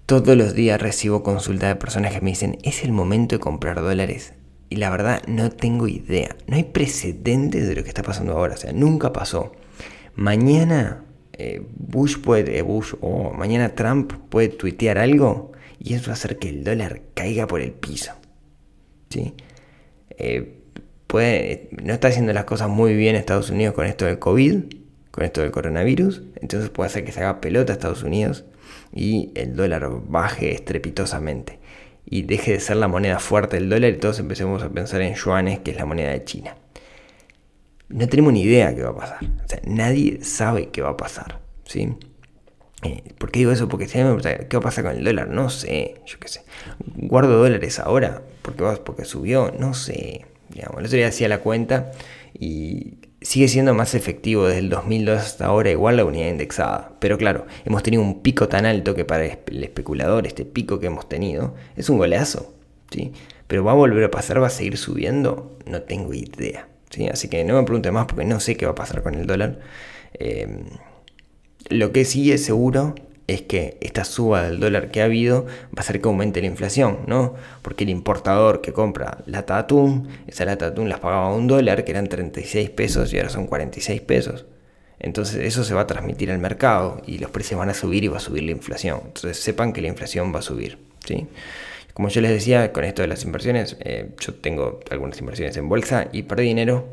Todos 0.05 0.38
los 0.38 0.53
días 0.53 0.79
recibo 0.79 1.24
consultas 1.24 1.70
de 1.70 1.75
personas 1.75 2.13
que 2.13 2.22
me 2.22 2.29
dicen, 2.29 2.60
es 2.63 2.84
el 2.84 2.91
momento 2.91 3.36
de 3.36 3.39
comprar 3.39 3.82
dólares. 3.82 4.34
Y 4.70 4.75
la 4.75 4.89
verdad 4.89 5.24
no 5.27 5.50
tengo 5.50 5.88
idea. 5.88 6.36
No 6.48 6.55
hay 6.55 6.63
precedentes 6.63 7.67
de 7.67 7.75
lo 7.75 7.84
que 7.84 7.89
está 7.89 8.03
pasando 8.03 8.34
ahora. 8.34 8.53
O 8.53 8.58
sea, 8.58 8.74
nunca 8.74 9.12
pasó. 9.13 9.53
Mañana 10.15 11.03
eh, 11.34 11.62
Bush 11.75 12.20
puede, 12.20 12.62
Bush 12.62 12.94
o 13.01 13.34
mañana 13.34 13.75
Trump 13.75 14.13
puede 14.29 14.50
tuitear 14.50 14.98
algo 14.98 15.51
y 15.79 15.94
eso 15.96 16.08
va 16.08 16.12
a 16.12 16.13
hacer 16.13 16.38
que 16.39 16.50
el 16.50 16.63
dólar 16.63 17.01
caiga 17.13 17.48
por 17.48 17.62
el 17.62 17.72
piso. 17.72 18.13
Eh, 20.18 20.60
puede, 21.08 21.70
no 21.84 21.94
está 21.94 22.10
haciendo 22.10 22.34
las 22.34 22.46
cosas 22.46 22.70
muy 22.70 22.94
bien 22.96 23.16
Estados 23.16 23.50
Unidos 23.50 23.74
con 23.74 23.86
esto 23.86 24.06
del 24.06 24.20
COVID, 24.20 24.64
con 25.12 25.24
esto 25.24 25.42
del 25.42 25.52
coronavirus, 25.52 26.24
entonces 26.42 26.70
puede 26.70 26.88
hacer 26.88 27.06
que 27.06 27.12
se 27.12 27.22
haga 27.22 27.40
pelota 27.40 27.74
Estados 27.74 28.04
Unidos 28.04 28.46
y 28.94 29.32
el 29.36 29.56
dólar 29.56 29.90
baje 30.08 30.54
estrepitosamente 30.54 31.60
y 32.06 32.24
deje 32.24 32.54
de 32.54 32.60
ser 32.60 32.78
la 32.78 32.88
moneda 32.88 33.20
fuerte 33.20 33.58
del 33.58 33.70
dólar 33.70 33.92
y 33.92 33.98
todos 33.98 34.20
empecemos 34.20 34.62
a 34.64 34.70
pensar 34.70 35.02
en 35.02 35.16
yuanes, 35.16 35.60
que 35.60 35.72
es 35.72 35.78
la 35.78 35.86
moneda 35.86 36.12
de 36.12 36.24
China. 36.24 36.56
No 37.90 38.08
tenemos 38.08 38.34
ni 38.34 38.42
idea 38.42 38.76
qué 38.76 38.84
va 38.84 38.90
a 38.90 38.96
pasar. 38.96 39.20
O 39.24 39.48
sea, 39.48 39.62
nadie 39.66 40.24
sabe 40.24 40.70
qué 40.70 40.82
va 40.82 40.90
a 40.90 40.98
pasar. 40.98 41.40
¿sí? 41.66 41.96
Eh, 42.84 43.03
¿Por 43.18 43.32
qué 43.32 43.40
digo 43.40 43.51
eso? 43.51 43.68
Porque 43.68 43.88
si 43.88 43.98
me 44.00 44.18
¿qué 44.22 44.58
va 44.58 44.60
a 44.60 44.62
pasar 44.62 44.84
con 44.84 44.96
el 44.96 45.03
dólar? 45.03 45.29
No 45.29 45.50
sé, 45.50 46.01
yo 46.06 46.20
qué 46.20 46.27
sé. 46.27 46.42
¿Guardo 46.96 47.38
dólares 47.38 47.79
ahora? 47.79 48.22
¿Porque, 48.46 48.64
porque 48.84 49.05
subió? 49.05 49.51
No 49.58 49.74
sé. 49.74 50.25
Digamos, 50.50 50.77
el 50.77 50.86
otro 50.86 50.98
día 50.98 51.08
hacía 51.08 51.27
la 51.27 51.40
cuenta 51.40 51.92
y 52.38 53.00
sigue 53.20 53.48
siendo 53.48 53.74
más 53.74 53.96
efectivo 53.96 54.46
desde 54.46 54.60
el 54.60 54.70
2002 54.70 55.18
hasta 55.20 55.48
ahora 55.48 55.72
igual 55.72 55.98
la 55.98 56.05
unidad 56.05 56.27
indexada. 56.27 56.92
Pero 57.00 57.18
claro, 57.18 57.48
hemos 57.66 57.81
tenido 57.81 58.03
un 58.03 58.22
pico 58.22 58.48
tan 58.48 58.68
alto 58.68 58.94
que 58.94 59.03
para 59.03 59.25
el 59.25 59.64
especulador 59.64 60.27
este 60.27 60.46
pico 60.46 60.79
que 60.79 60.88
hemos 60.88 61.10
tenido 61.10 61.55
es 61.75 61.90
un 61.90 61.98
goleazo. 61.98 62.53
¿sí? 62.92 63.14
Pero 63.48 63.64
va 63.64 63.72
a 63.72 63.75
volver 63.75 64.03
a 64.03 64.12
pasar, 64.12 64.40
va 64.40 64.48
a 64.48 64.51
seguir 64.51 64.77
subiendo, 64.77 65.58
no 65.66 65.81
tengo 65.81 66.14
idea. 66.14 66.68
¿sí? 66.92 67.08
Así 67.08 67.27
que 67.27 67.44
no 67.44 67.55
me 67.55 67.64
pregunte 67.64 67.90
más 67.90 68.05
porque 68.05 68.25
no 68.25 68.40
sé 68.40 68.55
qué 68.58 68.68
va 68.68 68.74
a 68.74 68.75
pasar 68.75 69.01
con 69.01 69.16
el 69.16 69.25
dólar. 69.25 69.60
Eh, 70.14 70.66
lo 71.70 71.92
que 71.92 72.05
sí 72.05 72.31
es 72.31 72.46
seguro 72.46 72.94
es 73.27 73.42
que 73.42 73.77
esta 73.81 74.03
suba 74.03 74.44
del 74.44 74.59
dólar 74.59 74.92
que 74.92 75.01
ha 75.01 75.05
habido 75.05 75.46
va 75.46 75.77
a 75.77 75.81
hacer 75.81 76.00
que 76.00 76.07
aumente 76.07 76.42
la 76.42 76.48
inflación, 76.48 77.00
¿no? 77.07 77.35
Porque 77.61 77.83
el 77.83 77.90
importador 77.90 78.61
que 78.61 78.72
compra 78.72 79.24
lata 79.25 79.55
de 79.55 79.59
atún, 79.61 80.09
esa 80.27 80.46
lata 80.46 80.66
de 80.66 80.72
atún 80.72 80.90
las 80.90 81.00
pagaba 81.00 81.33
un 81.33 81.48
dólar, 81.48 81.83
que 81.83 81.92
eran 81.92 82.07
36 82.07 82.70
pesos 82.70 83.14
y 83.14 83.18
ahora 83.18 83.29
son 83.29 83.48
46 83.48 84.01
pesos. 84.01 84.46
Entonces 85.00 85.38
eso 85.44 85.64
se 85.64 85.74
va 85.74 85.81
a 85.81 85.88
transmitir 85.88 86.31
al 86.31 86.40
mercado 86.40 87.01
y 87.05 87.18
los 87.18 87.31
precios 87.31 87.59
van 87.59 87.70
a 87.70 87.74
subir 87.74 88.03
y 88.03 88.07
va 88.07 88.18
a 88.18 88.22
subir 88.22 88.44
la 88.44 88.51
inflación. 88.51 89.01
Entonces 89.05 89.40
sepan 89.40 89.74
que 89.74 89.81
la 89.81 89.88
inflación 89.88 90.33
va 90.33 90.40
a 90.40 90.44
subir, 90.44 90.77
¿sí? 91.05 91.27
Como 91.94 92.09
yo 92.09 92.22
les 92.22 92.31
decía, 92.31 92.74
con 92.74 92.83
esto 92.83 93.01
de 93.01 93.07
las 93.07 93.24
inversiones, 93.24 93.77
eh, 93.79 94.11
yo 94.20 94.33
tengo 94.35 94.81
algunas 94.92 95.20
inversiones 95.20 95.55
en 95.57 95.70
bolsa 95.70 96.09
y 96.11 96.24
perdí 96.24 96.44
dinero. 96.44 96.88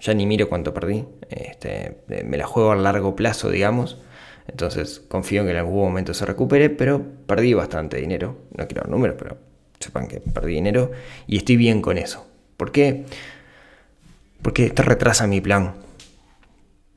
Ya 0.00 0.14
ni 0.14 0.26
miro 0.26 0.48
cuánto 0.48 0.72
perdí. 0.72 1.04
Este, 1.30 1.96
me 2.24 2.36
la 2.36 2.46
juego 2.46 2.72
a 2.72 2.76
largo 2.76 3.16
plazo, 3.16 3.50
digamos 3.50 3.98
entonces 4.46 5.02
confío 5.08 5.40
en 5.40 5.46
que 5.46 5.52
en 5.52 5.58
algún 5.58 5.76
momento 5.76 6.14
se 6.14 6.26
recupere, 6.26 6.70
pero 6.70 7.02
perdí 7.26 7.54
bastante 7.54 7.96
dinero. 7.96 8.38
No 8.56 8.66
quiero 8.66 8.82
dar 8.82 8.90
números, 8.90 9.16
pero 9.18 9.38
sepan 9.80 10.06
que 10.08 10.20
perdí 10.20 10.54
dinero 10.54 10.90
y 11.26 11.38
estoy 11.38 11.56
bien 11.56 11.80
con 11.80 11.98
eso. 11.98 12.26
¿Por 12.56 12.72
qué? 12.72 13.04
Porque 14.42 14.66
esto 14.66 14.82
retrasa 14.82 15.26
mi 15.26 15.40
plan. 15.40 15.74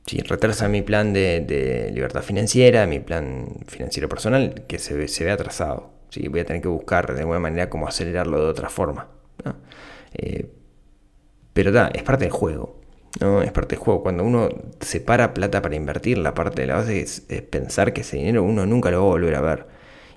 Sí, 0.06 0.20
retrasa 0.20 0.68
mi 0.68 0.82
plan 0.82 1.12
de, 1.12 1.90
libertad 1.92 2.22
financiera, 2.22 2.86
mi 2.86 3.00
plan 3.00 3.48
financiero 3.66 4.08
personal, 4.08 4.64
que 4.66 4.78
se, 4.78 5.08
se 5.08 5.24
ve 5.24 5.30
atrasado. 5.30 5.90
¿sí? 6.10 6.28
Voy 6.28 6.40
a 6.40 6.46
tener 6.46 6.62
que 6.62 6.68
buscar 6.68 7.14
de 7.14 7.20
alguna 7.20 7.40
manera 7.40 7.68
cómo 7.68 7.86
acelerarlo 7.86 8.42
de 8.42 8.50
otra 8.50 8.68
forma. 8.70 9.08
Eh, 10.14 10.50
pero 11.52 11.72
da, 11.72 11.88
es 11.88 12.02
parte 12.02 12.24
del 12.24 12.32
juego. 12.32 12.77
¿No? 13.20 13.42
Es 13.42 13.52
parte 13.52 13.76
del 13.76 13.84
juego. 13.84 14.02
Cuando 14.02 14.24
uno 14.24 14.48
separa 14.80 15.34
plata 15.34 15.62
para 15.62 15.76
invertir, 15.76 16.18
la 16.18 16.34
parte 16.34 16.62
de 16.62 16.68
la 16.68 16.76
base 16.76 17.00
es, 17.00 17.22
pensar 17.50 17.92
que 17.92 18.02
ese 18.02 18.16
dinero 18.16 18.42
uno 18.42 18.66
nunca 18.66 18.90
lo 18.90 18.98
va 18.98 19.04
a 19.04 19.08
volver 19.08 19.34
a 19.34 19.40
ver 19.40 19.66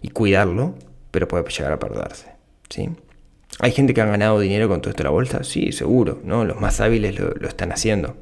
y 0.02 0.10
cuidarlo, 0.10 0.76
pero 1.12 1.28
puede 1.28 1.44
llegar 1.50 1.74
a 1.74 1.80
perderse. 1.80 2.32
¿sí? 2.70 2.90
¿Hay 3.60 3.72
gente 3.72 3.94
que 3.94 4.02
ha 4.02 4.06
ganado 4.06 4.40
dinero 4.40 4.68
con 4.68 4.82
todo 4.82 4.92
esto 4.92 5.04
de 5.04 5.06
la 5.06 5.12
bolsa? 5.12 5.44
Sí, 5.44 5.72
seguro. 5.72 6.20
¿no? 6.24 6.46
Los 6.46 6.60
más 6.60 6.80
hábiles 6.82 7.20
lo, 7.20 7.48
están 7.48 7.72
haciendo. 7.72 8.16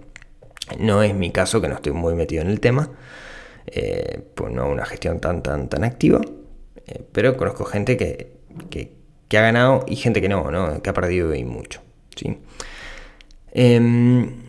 No 0.79 1.03
es 1.03 1.15
mi 1.15 1.31
caso, 1.31 1.61
que 1.61 1.67
no 1.67 1.75
estoy 1.75 1.93
muy 1.93 2.15
metido 2.15 2.41
en 2.41 2.49
el 2.49 2.59
tema. 2.59 2.89
Eh, 3.67 4.21
pues 4.35 4.51
no 4.51 4.69
una 4.69 4.85
gestión 4.85 5.19
tan, 5.19 5.43
tan, 5.43 5.69
tan 5.69 5.83
activa. 5.83 6.21
Eh, 6.87 7.03
pero 7.11 7.37
conozco 7.37 7.65
gente 7.65 7.97
que, 7.97 8.33
que, 8.69 9.37
ha 9.37 9.41
ganado 9.41 9.85
y 9.87 9.95
gente 9.95 10.21
que 10.21 10.29
no, 10.29 10.51
¿no? 10.51 10.81
que 10.81 10.89
ha 10.89 10.93
perdido 10.93 11.33
y 11.35 11.43
mucho. 11.43 11.81
¿sí? 12.15 12.37
Em, 13.51 14.48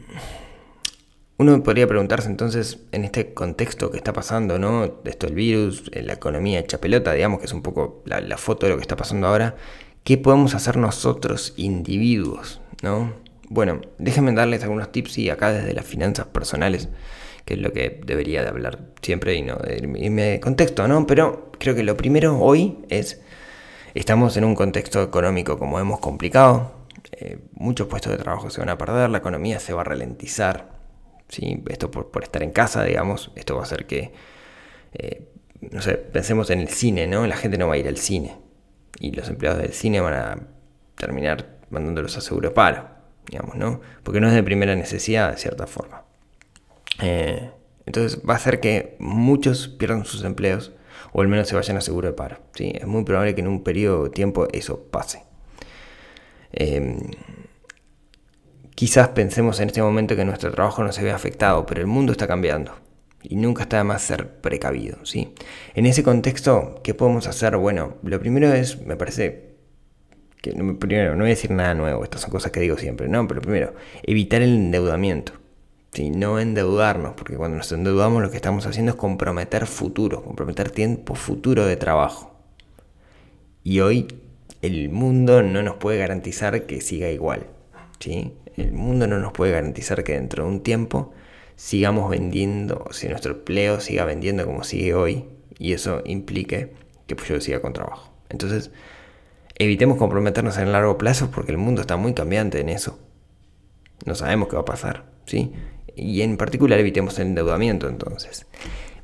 uno 1.40 1.62
podría 1.62 1.86
preguntarse 1.86 2.28
entonces, 2.28 2.80
en 2.92 3.02
este 3.02 3.32
contexto 3.32 3.90
que 3.90 3.96
está 3.96 4.12
pasando, 4.12 4.58
¿no? 4.58 5.00
Esto 5.06 5.26
del 5.26 5.34
virus, 5.34 5.90
eh, 5.92 6.02
la 6.02 6.12
economía 6.12 6.60
hecha 6.60 6.82
pelota, 6.82 7.14
digamos 7.14 7.38
que 7.38 7.46
es 7.46 7.54
un 7.54 7.62
poco 7.62 8.02
la, 8.04 8.36
foto 8.36 8.66
de 8.66 8.72
lo 8.72 8.76
que 8.76 8.82
está 8.82 8.94
pasando 8.94 9.26
ahora, 9.26 9.56
¿qué 10.04 10.18
podemos 10.18 10.54
hacer 10.54 10.76
nosotros, 10.76 11.54
individuos, 11.56 12.60
¿no? 12.82 13.14
Bueno, 13.48 13.80
déjenme 13.96 14.34
darles 14.34 14.62
algunos 14.64 14.92
tips 14.92 15.16
y 15.16 15.30
acá 15.30 15.50
desde 15.50 15.72
las 15.72 15.86
finanzas 15.86 16.26
personales, 16.26 16.90
que 17.46 17.54
es 17.54 17.60
lo 17.60 17.72
que 17.72 18.02
debería 18.04 18.42
de 18.42 18.48
hablar 18.48 18.78
siempre 19.00 19.34
y 19.34 19.40
no 19.40 19.56
de 19.56 19.76
irme 19.76 20.22
de 20.22 20.40
contexto, 20.40 20.86
¿no? 20.88 21.06
Pero 21.06 21.52
creo 21.58 21.74
que 21.74 21.84
lo 21.84 21.96
primero 21.96 22.38
hoy 22.38 22.80
es, 22.90 23.22
estamos 23.94 24.36
en 24.36 24.44
un 24.44 24.54
contexto 24.54 25.02
económico 25.02 25.58
como 25.58 25.80
hemos 25.80 26.00
complicado, 26.00 26.74
eh, 27.12 27.38
muchos 27.54 27.86
puestos 27.86 28.12
de 28.12 28.18
trabajo 28.18 28.50
se 28.50 28.60
van 28.60 28.68
a 28.68 28.76
perder, 28.76 29.08
la 29.08 29.18
economía 29.18 29.58
se 29.58 29.72
va 29.72 29.80
a 29.80 29.84
ralentizar, 29.84 30.79
esto 31.68 31.90
por, 31.90 32.22
estar 32.22 32.42
en 32.42 32.50
casa, 32.50 32.84
digamos, 32.84 33.32
esto 33.36 33.54
va 33.54 33.60
a 33.60 33.64
hacer 33.64 33.86
que, 33.86 34.12
eh, 34.92 35.28
no 35.60 35.80
sé, 35.82 35.94
pensemos 35.94 36.50
en 36.50 36.60
el 36.60 36.68
cine, 36.68 37.06
¿no? 37.06 37.26
La 37.26 37.36
gente 37.36 37.58
no 37.58 37.68
va 37.68 37.74
a 37.74 37.78
ir 37.78 37.88
al 37.88 37.96
cine 37.96 38.36
y 38.98 39.12
los 39.12 39.28
empleados 39.28 39.62
del 39.62 39.72
cine 39.72 40.00
van 40.00 40.14
a 40.14 40.46
terminar 40.96 41.58
mandándolos 41.70 42.16
a 42.16 42.20
seguro 42.20 42.52
paro, 42.52 42.88
digamos, 43.26 43.56
¿no? 43.56 43.80
Porque 44.02 44.20
no 44.20 44.28
es 44.28 44.34
de 44.34 44.42
primera 44.42 44.74
necesidad, 44.74 45.30
de 45.30 45.38
cierta 45.38 45.66
forma. 45.66 46.04
Eh, 47.00 47.50
entonces 47.86 48.20
va 48.28 48.34
a 48.34 48.36
hacer 48.36 48.60
que 48.60 48.96
muchos 48.98 49.68
pierdan 49.68 50.04
sus 50.04 50.24
empleos 50.24 50.72
o 51.12 51.22
al 51.22 51.28
menos 51.28 51.48
se 51.48 51.56
vayan 51.56 51.76
a 51.76 51.80
seguro 51.80 52.08
de 52.08 52.14
paro. 52.14 52.38
¿sí? 52.54 52.72
Es 52.74 52.86
muy 52.86 53.04
probable 53.04 53.34
que 53.34 53.40
en 53.40 53.48
un 53.48 53.64
periodo 53.64 54.04
de 54.04 54.10
tiempo 54.10 54.48
eso 54.52 54.84
pase. 54.90 55.24
Em, 56.52 56.98
quizás 58.80 59.08
pensemos 59.08 59.60
en 59.60 59.68
este 59.68 59.82
momento 59.82 60.16
que 60.16 60.24
nuestro 60.24 60.50
trabajo 60.50 60.82
no 60.82 60.90
se 60.90 61.02
ve 61.02 61.10
afectado, 61.10 61.66
pero 61.66 61.82
el 61.82 61.86
mundo 61.86 62.12
está 62.12 62.26
cambiando 62.26 62.72
y 63.22 63.36
nunca 63.36 63.64
está 63.64 63.76
de 63.76 63.84
más 63.84 64.00
ser 64.00 64.40
precavido, 64.40 65.04
¿sí? 65.04 65.34
En 65.74 65.84
ese 65.84 66.02
contexto, 66.02 66.80
¿qué 66.82 66.94
podemos 66.94 67.26
hacer? 67.26 67.58
Bueno, 67.58 67.98
lo 68.02 68.18
primero 68.18 68.50
es, 68.54 68.80
me 68.80 68.96
parece 68.96 69.50
que 70.40 70.52
primero 70.52 71.10
no 71.10 71.18
voy 71.18 71.26
a 71.26 71.36
decir 71.36 71.50
nada 71.50 71.74
nuevo, 71.74 72.04
estas 72.04 72.22
son 72.22 72.30
cosas 72.30 72.52
que 72.52 72.60
digo 72.60 72.78
siempre, 72.78 73.06
no, 73.06 73.28
pero 73.28 73.42
primero, 73.42 73.74
evitar 74.02 74.40
el 74.40 74.54
endeudamiento. 74.54 75.34
No 76.14 76.40
endeudarnos, 76.40 77.12
porque 77.16 77.36
cuando 77.36 77.58
nos 77.58 77.70
endeudamos 77.72 78.22
lo 78.22 78.30
que 78.30 78.36
estamos 78.36 78.64
haciendo 78.64 78.92
es 78.92 78.96
comprometer 78.96 79.66
futuro, 79.66 80.22
comprometer 80.22 80.70
tiempo 80.70 81.14
futuro 81.14 81.66
de 81.66 81.76
trabajo. 81.76 82.34
Y 83.62 83.80
hoy 83.80 84.08
el 84.62 84.88
mundo 84.88 85.42
no 85.42 85.62
nos 85.62 85.76
puede 85.76 85.98
garantizar 85.98 86.64
que 86.64 86.80
siga 86.80 87.10
igual. 87.10 87.59
El 88.04 88.72
mundo 88.72 89.06
no 89.06 89.18
nos 89.18 89.32
puede 89.32 89.52
garantizar 89.52 90.02
que 90.04 90.14
dentro 90.14 90.44
de 90.44 90.50
un 90.50 90.62
tiempo 90.62 91.12
sigamos 91.56 92.10
vendiendo, 92.10 92.86
si 92.90 93.08
nuestro 93.08 93.32
empleo 93.32 93.80
siga 93.80 94.04
vendiendo 94.04 94.46
como 94.46 94.64
sigue 94.64 94.94
hoy, 94.94 95.26
y 95.58 95.74
eso 95.74 96.02
implique 96.06 96.72
que 97.06 97.16
pues, 97.16 97.28
yo 97.28 97.40
siga 97.40 97.60
con 97.60 97.74
trabajo. 97.74 98.10
Entonces, 98.30 98.70
evitemos 99.56 99.98
comprometernos 99.98 100.56
en 100.56 100.64
el 100.64 100.72
largo 100.72 100.96
plazo 100.96 101.30
porque 101.30 101.52
el 101.52 101.58
mundo 101.58 101.82
está 101.82 101.96
muy 101.96 102.14
cambiante 102.14 102.60
en 102.60 102.70
eso. 102.70 102.98
No 104.06 104.14
sabemos 104.14 104.48
qué 104.48 104.56
va 104.56 104.62
a 104.62 104.64
pasar, 104.64 105.04
¿sí? 105.26 105.52
Y 105.94 106.22
en 106.22 106.38
particular 106.38 106.78
evitemos 106.78 107.18
el 107.18 107.28
endeudamiento 107.28 107.88
entonces. 107.88 108.46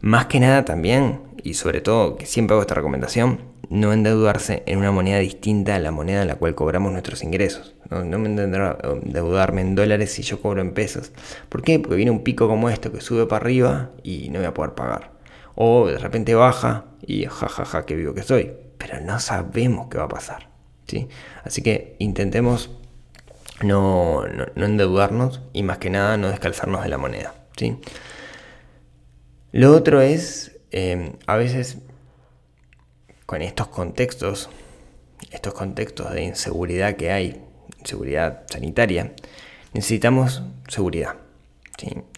Más 0.00 0.26
que 0.26 0.40
nada 0.40 0.64
también, 0.64 1.20
y 1.42 1.54
sobre 1.54 1.82
todo, 1.82 2.16
que 2.16 2.24
siempre 2.24 2.54
hago 2.54 2.62
esta 2.62 2.74
recomendación, 2.74 3.40
no 3.68 3.92
endeudarse 3.92 4.62
en 4.66 4.78
una 4.78 4.92
moneda 4.92 5.18
distinta 5.18 5.76
a 5.76 5.80
la 5.80 5.90
moneda 5.90 6.22
en 6.22 6.28
la 6.28 6.36
cual 6.36 6.54
cobramos 6.54 6.92
nuestros 6.92 7.22
ingresos. 7.22 7.75
No, 7.90 8.18
me 8.18 8.28
endeudarme 8.28 9.60
en 9.60 9.74
dólares 9.74 10.12
si 10.12 10.22
yo 10.22 10.40
cobro 10.40 10.60
en 10.60 10.72
pesos. 10.72 11.12
¿Por 11.48 11.62
qué? 11.62 11.78
Porque 11.78 11.96
viene 11.96 12.10
un 12.10 12.24
pico 12.24 12.48
como 12.48 12.68
esto 12.68 12.90
que 12.92 13.00
sube 13.00 13.26
para 13.26 13.42
arriba 13.42 13.90
y 14.02 14.28
no 14.30 14.38
voy 14.38 14.46
a 14.46 14.54
poder 14.54 14.74
pagar. 14.74 15.12
O 15.54 15.86
de 15.86 15.98
repente 15.98 16.34
baja 16.34 16.86
y 17.06 17.24
jajaja, 17.24 17.48
ja, 17.48 17.64
ja, 17.64 17.86
qué 17.86 17.94
vivo 17.96 18.14
que 18.14 18.22
soy. 18.22 18.52
Pero 18.78 19.00
no 19.00 19.20
sabemos 19.20 19.88
qué 19.88 19.98
va 19.98 20.04
a 20.04 20.08
pasar. 20.08 20.48
¿sí? 20.86 21.08
Así 21.44 21.62
que 21.62 21.96
intentemos 21.98 22.70
no, 23.62 24.24
endeudarnos 24.56 25.40
y 25.52 25.62
más 25.62 25.78
que 25.78 25.90
nada 25.90 26.16
no 26.16 26.28
descalzarnos 26.28 26.82
de 26.82 26.88
la 26.88 26.98
moneda. 26.98 27.34
¿sí? 27.56 27.78
Lo 29.52 29.74
otro 29.74 30.00
es, 30.00 30.58
eh, 30.72 31.12
a 31.26 31.36
veces 31.36 31.78
con 33.26 33.42
estos 33.42 33.68
contextos, 33.68 34.50
estos 35.30 35.54
contextos 35.54 36.12
de 36.12 36.22
inseguridad 36.22 36.96
que 36.96 37.10
hay, 37.10 37.45
inseguridad 37.86 38.42
sanitaria, 38.50 39.12
necesitamos 39.72 40.42
seguridad. 40.68 41.16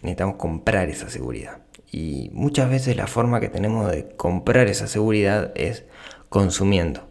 Necesitamos 0.01 0.35
comprar 0.37 0.89
esa 0.89 1.09
seguridad. 1.09 1.59
Y 1.91 2.29
muchas 2.33 2.69
veces 2.69 2.95
la 2.95 3.07
forma 3.07 3.39
que 3.39 3.49
tenemos 3.49 3.91
de 3.91 4.09
comprar 4.15 4.67
esa 4.67 4.87
seguridad 4.87 5.51
es 5.55 5.85
consumiendo, 6.29 7.07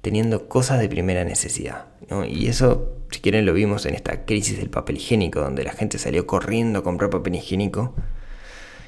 teniendo 0.00 0.48
cosas 0.48 0.80
de 0.80 0.88
primera 0.88 1.24
necesidad. 1.24 1.86
Y 2.28 2.48
eso, 2.48 2.96
si 3.10 3.20
quieren, 3.20 3.46
lo 3.46 3.52
vimos 3.52 3.86
en 3.86 3.94
esta 3.94 4.24
crisis 4.24 4.58
del 4.58 4.70
papel 4.70 4.96
higiénico, 4.96 5.40
donde 5.40 5.64
la 5.64 5.72
gente 5.72 5.98
salió 5.98 6.26
corriendo 6.26 6.80
a 6.80 6.82
comprar 6.82 7.10
papel 7.10 7.36
higiénico 7.36 7.94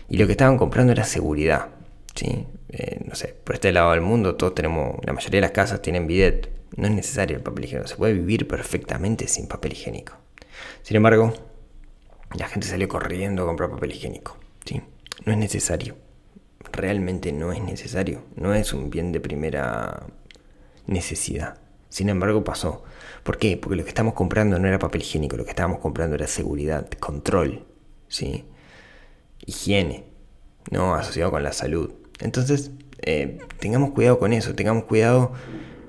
y 0.09 0.17
lo 0.17 0.27
que 0.27 0.33
estaban 0.33 0.59
comprando 0.59 0.93
era 0.93 1.05
seguridad. 1.05 1.69
¿sí? 2.15 2.47
Eh, 2.71 3.01
no 3.07 3.15
sé, 3.15 3.35
por 3.45 3.55
este 3.55 3.73
lado 3.73 3.93
del 3.93 4.01
mundo 4.01 4.37
todos 4.37 4.55
tenemos, 4.55 4.97
la 5.05 5.13
mayoría 5.13 5.39
de 5.39 5.43
las 5.43 5.53
casas 5.53 5.83
tienen 5.83 6.07
bidet. 6.07 6.62
No 6.77 6.87
es 6.87 6.93
necesario 6.93 7.37
el 7.37 7.43
papel 7.43 7.65
higiénico, 7.65 7.89
se 7.89 7.97
puede 7.97 8.15
vivir 8.15 8.49
perfectamente 8.49 9.29
sin 9.29 9.47
papel 9.47 9.73
higiénico. 9.73 10.15
Sin 10.83 10.97
embargo, 10.97 11.33
la 12.35 12.49
gente 12.49 12.67
salió 12.67 12.89
corriendo 12.89 13.43
a 13.43 13.47
comprar 13.47 13.71
papel 13.71 13.93
higiénico. 13.93 14.37
¿sí? 14.65 14.83
No 15.25 15.33
es 15.33 15.39
necesario. 15.39 15.97
Realmente 16.73 17.33
no 17.33 17.53
es 17.53 17.61
necesario. 17.61 18.23
No 18.37 18.55
es 18.55 18.73
un 18.73 18.91
bien 18.91 19.13
de 19.13 19.21
primera 19.21 20.07
necesidad. 20.87 21.59
Sin 21.89 22.09
embargo, 22.09 22.43
pasó. 22.43 22.85
¿Por 23.23 23.37
qué? 23.37 23.59
Porque 23.59 23.77
lo 23.77 23.85
que 23.85 23.91
estamos 23.91 24.15
comprando 24.15 24.59
no 24.59 24.67
era 24.67 24.79
papel 24.79 25.03
higiénico, 25.03 25.37
lo 25.37 25.45
que 25.45 25.51
estábamos 25.51 25.79
comprando 25.81 26.17
era 26.17 26.27
seguridad, 26.27 26.89
control, 26.99 27.67
¿sí? 28.09 28.47
higiene, 29.45 30.05
no 30.71 30.95
asociado 30.95 31.31
con 31.31 31.43
la 31.43 31.53
salud. 31.53 31.93
Entonces, 32.21 32.71
eh, 33.03 33.39
tengamos 33.59 33.91
cuidado 33.91 34.19
con 34.19 34.33
eso, 34.33 34.55
tengamos 34.55 34.85
cuidado 34.85 35.33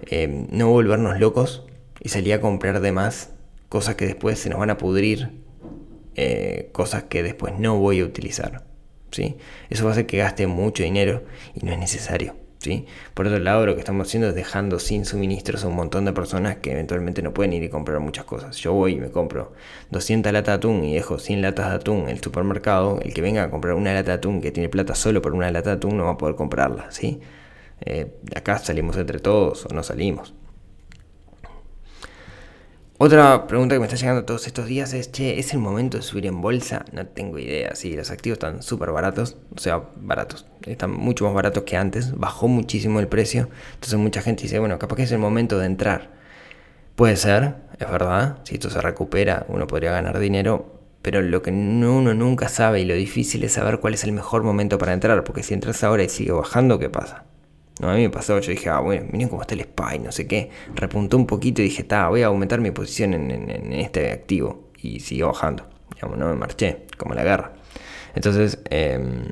eh, 0.10 0.48
no 0.50 0.70
volvernos 0.70 1.20
locos 1.20 1.64
y 2.00 2.10
salir 2.10 2.34
a 2.34 2.42
comprar 2.42 2.80
de 2.80 2.92
más 2.92 3.32
cosas 3.70 3.96
que 3.96 4.06
después 4.06 4.40
se 4.40 4.50
nos 4.50 4.60
van 4.60 4.70
a 4.70 4.78
pudrir, 4.78 5.32
eh, 6.16 6.70
cosas 6.72 7.04
que 7.04 7.24
después 7.24 7.58
no 7.58 7.78
voy 7.80 8.02
a 8.02 8.06
utilizar. 8.06 8.64
¿sí? 9.12 9.38
Eso 9.70 9.84
va 9.86 9.92
a 9.92 9.94
hacer 9.94 10.06
que 10.06 10.18
gaste 10.18 10.48
mucho 10.48 10.84
dinero 10.84 11.24
y 11.56 11.66
no 11.66 11.72
es 11.72 11.80
necesario. 11.80 12.36
Por 13.14 13.28
otro 13.28 13.40
lado, 13.40 13.66
lo 13.66 13.74
que 13.76 13.80
estamos 13.80 14.08
haciendo 14.08 14.30
es 14.30 14.36
dejando 14.36 14.80
sin 14.80 15.06
suministros 15.06 15.64
a 15.64 15.68
un 15.68 15.76
montón 15.76 16.06
de 16.06 16.14
personas 16.14 16.58
que 16.58 16.72
eventualmente 16.72 17.22
no 17.22 17.34
pueden 17.34 17.54
ir 17.54 17.64
y 17.64 17.70
comprar 17.70 18.00
muchas 18.00 18.26
cosas. 18.26 18.58
Yo 18.58 18.74
voy 18.74 18.94
y 18.94 19.00
me 19.00 19.12
compro 19.12 19.54
200 19.92 20.32
latas 20.32 20.54
de 20.54 20.58
atún 20.58 20.84
y 20.86 20.94
dejo 20.94 21.20
100 21.20 21.42
latas 21.42 21.70
de 21.70 21.76
atún 21.76 22.04
en 22.04 22.10
el 22.10 22.22
supermercado. 22.22 23.00
El 23.02 23.14
que 23.14 23.22
venga 23.22 23.44
a 23.44 23.50
comprar 23.50 23.76
una 23.76 23.94
lata 23.94 24.12
de 24.12 24.18
atún 24.18 24.42
que 24.42 24.52
tiene 24.52 24.70
plata 24.70 24.96
solo 24.96 25.22
por 25.22 25.34
una 25.34 25.52
lata 25.52 25.72
de 25.72 25.76
atún 25.76 25.98
no 25.98 26.06
va 26.06 26.12
a 26.12 26.18
poder 26.18 26.36
comprarla, 26.36 26.90
¿sí? 26.92 27.20
Eh, 27.86 28.20
acá 28.36 28.58
salimos 28.60 28.98
entre 28.98 29.20
todos 29.20 29.66
o 29.66 29.74
no 29.74 29.84
salimos. 29.84 30.34
Otra 33.00 33.48
pregunta 33.48 33.76
que 33.76 33.80
me 33.80 33.88
está 33.88 33.98
llegando 33.98 34.24
todos 34.24 34.48
estos 34.48 34.68
días 34.68 34.94
es, 34.94 35.12
che, 35.12 35.38
¿es 35.38 35.52
el 35.54 35.60
momento 35.60 35.98
de 35.98 36.04
subir 36.04 36.26
en 36.28 36.40
bolsa? 36.42 36.86
No 36.94 37.06
tengo 37.06 37.40
idea, 37.40 37.76
sí, 37.76 37.96
los 37.98 38.12
activos 38.12 38.38
están 38.38 38.62
súper 38.62 38.92
baratos, 38.92 39.36
o 39.54 39.60
sea, 39.60 39.82
baratos, 39.98 40.46
están 40.66 40.92
mucho 40.92 41.26
más 41.26 41.34
baratos 41.34 41.64
que 41.64 41.76
antes, 41.76 42.16
bajó 42.16 42.48
muchísimo 42.48 43.00
el 43.02 43.08
precio, 43.08 43.50
entonces 43.74 44.00
mucha 44.00 44.22
gente 44.22 44.44
dice, 44.44 44.60
bueno, 44.60 44.80
capaz 44.80 44.96
que 44.96 45.04
es 45.04 45.12
el 45.12 45.20
momento 45.20 45.60
de 45.60 45.66
entrar. 45.66 46.12
Puede 46.96 47.18
ser, 47.18 47.56
es 47.80 47.92
verdad, 47.92 48.38
si 48.44 48.54
esto 48.56 48.70
se 48.70 48.80
recupera 48.80 49.46
uno 49.50 49.68
podría 49.68 49.92
ganar 49.92 50.20
dinero, 50.20 50.80
pero 51.02 51.22
lo 51.22 51.42
que 51.42 51.52
uno 51.52 52.14
nunca 52.14 52.48
sabe 52.48 52.80
y 52.80 52.86
lo 52.86 52.94
difícil 52.94 53.44
es 53.44 53.54
saber 53.54 53.80
cuál 53.80 53.96
es 53.96 54.04
el 54.06 54.14
mejor 54.14 54.44
momento 54.44 54.78
para 54.78 54.94
entrar, 54.94 55.24
porque 55.24 55.44
si 55.44 55.54
entras 55.54 55.84
ahora 55.84 56.04
y 56.04 56.10
sigue 56.10 56.32
bajando, 56.32 56.80
¿qué 56.80 56.90
pasa? 56.90 57.26
No, 57.80 57.90
a 57.90 57.96
mí 57.96 58.02
me 58.02 58.10
pasó, 58.10 58.40
yo 58.40 58.52
dije, 58.52 58.70
ah, 58.70 58.80
bueno, 58.80 59.08
miren 59.12 59.30
cómo 59.30 59.42
está 59.42 59.56
el 59.56 59.62
SPY, 59.62 60.00
no 60.00 60.12
sé 60.12 60.28
qué. 60.28 60.50
Repuntó 60.76 61.18
un 61.18 61.26
poquito 61.26 61.62
y 61.62 61.66
dije, 61.66 61.82
está, 61.82 62.08
voy 62.08 62.22
a 62.22 62.28
aumentar 62.28 62.62
mi 62.62 62.72
posición 62.72 63.14
en, 63.14 63.74
este 63.74 64.12
activo. 64.12 64.70
Y 64.78 65.00
siguió 65.00 65.28
bajando. 65.28 65.66
Digamos, 65.96 66.18
no 66.18 66.28
me 66.28 66.36
marché, 66.36 66.86
como 66.98 67.16
la 67.16 67.24
guerra. 67.24 67.54
Entonces, 68.16 68.60
em, 68.70 69.26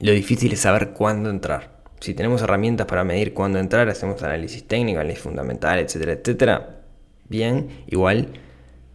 lo 0.00 0.12
difícil 0.12 0.52
es 0.52 0.60
saber 0.60 0.90
cuándo 0.90 1.30
entrar. 1.30 1.80
Si 2.00 2.14
tenemos 2.14 2.42
herramientas 2.42 2.86
para 2.86 3.04
medir 3.04 3.34
cuándo 3.34 3.58
entrar, 3.58 3.88
hacemos 3.88 4.22
análisis 4.22 4.66
técnico, 4.66 5.00
análisis 5.00 5.22
fundamental, 5.22 5.78
etcétera, 5.78 6.12
etcétera. 6.12 6.80
Bien, 7.28 7.84
igual 7.86 8.28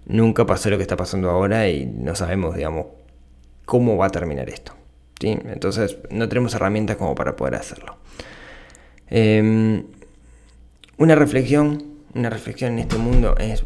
nunca 0.06 0.45
pasó 0.45 0.69
lo 0.69 0.78
que 0.78 0.84
está 0.84 0.95
pasando 0.97 1.30
ahora 1.30 1.67
y 1.69 1.86
no 1.86 2.15
sabemos, 2.15 2.56
digamos, 2.56 2.88
cómo 3.65 3.97
va 3.97 4.08
a 4.08 4.10
terminar 4.10 4.49
esto. 4.49 4.73
¿sí? 5.19 5.38
Entonces, 5.45 5.97
no 6.10 6.30
tenemos 6.30 6.54
herramientas 6.56 6.97
como 6.97 7.15
para 7.15 7.36
poder 7.36 7.56
hacerlo. 7.56 7.97
Em, 9.10 9.84
una 10.98 11.15
reflexión, 11.15 11.84
una 12.13 12.30
reflexión 12.30 12.74
en 12.74 12.80
este 12.80 12.98
mundo, 12.98 13.36
en 13.38 13.58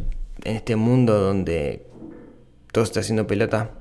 este 0.43 0.75
mundo 0.75 1.19
donde 1.19 1.85
todo 2.71 2.83
está 2.83 2.99
haciendo 2.99 3.27
pelota 3.27 3.71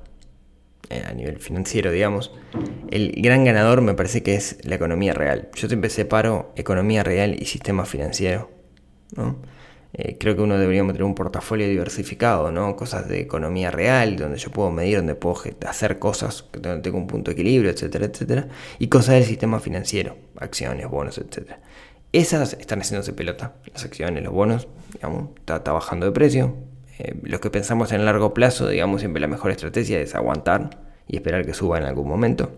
eh, 0.89 1.03
a 1.07 1.13
nivel 1.13 1.37
financiero, 1.39 1.91
digamos, 1.91 2.31
el 2.89 3.11
gran 3.21 3.45
ganador 3.45 3.81
me 3.81 3.93
parece 3.93 4.23
que 4.23 4.35
es 4.35 4.57
la 4.63 4.75
economía 4.75 5.13
real. 5.13 5.49
Yo 5.55 5.67
siempre 5.67 5.89
separo 5.89 6.51
economía 6.55 7.03
real 7.03 7.35
y 7.39 7.45
sistema 7.45 7.85
financiero. 7.85 8.49
Eh, 9.93 10.17
creo 10.19 10.35
que 10.35 10.43
uno 10.43 10.57
debería 10.57 10.85
tener 10.85 11.03
un 11.03 11.15
portafolio 11.15 11.67
diversificado, 11.67 12.51
¿no? 12.51 12.75
Cosas 12.75 13.07
de 13.07 13.21
economía 13.21 13.71
real, 13.71 14.17
donde 14.17 14.37
yo 14.37 14.51
puedo 14.51 14.69
medir, 14.69 14.97
donde 14.97 15.15
puedo 15.15 15.41
hacer 15.67 15.97
cosas, 15.97 16.45
donde 16.53 16.81
tengo 16.81 16.97
un 16.97 17.07
punto 17.07 17.31
de 17.31 17.33
equilibrio, 17.33 17.71
etcétera, 17.71 18.05
etcétera. 18.05 18.47
Y 18.77 18.87
cosas 18.87 19.15
del 19.15 19.23
sistema 19.23 19.59
financiero, 19.59 20.15
acciones, 20.37 20.87
bonos, 20.87 21.17
etcétera. 21.17 21.59
Esas 22.11 22.53
están 22.53 22.81
haciéndose 22.81 23.13
pelota. 23.13 23.55
Las 23.73 23.83
acciones, 23.85 24.23
los 24.23 24.33
bonos, 24.33 24.67
digamos, 24.93 25.29
está, 25.39 25.71
bajando 25.71 26.05
de 26.05 26.11
precio. 26.11 26.55
Eh, 26.99 27.15
los 27.23 27.39
que 27.39 27.49
pensamos 27.49 27.91
en 27.91 28.05
largo 28.05 28.33
plazo, 28.33 28.67
digamos, 28.67 29.01
siempre 29.01 29.21
la 29.21 29.27
mejor 29.27 29.51
estrategia 29.51 29.99
es 29.99 30.13
aguantar 30.15 30.69
y 31.07 31.17
esperar 31.17 31.45
que 31.45 31.53
suba 31.53 31.77
en 31.79 31.85
algún 31.85 32.07
momento. 32.07 32.51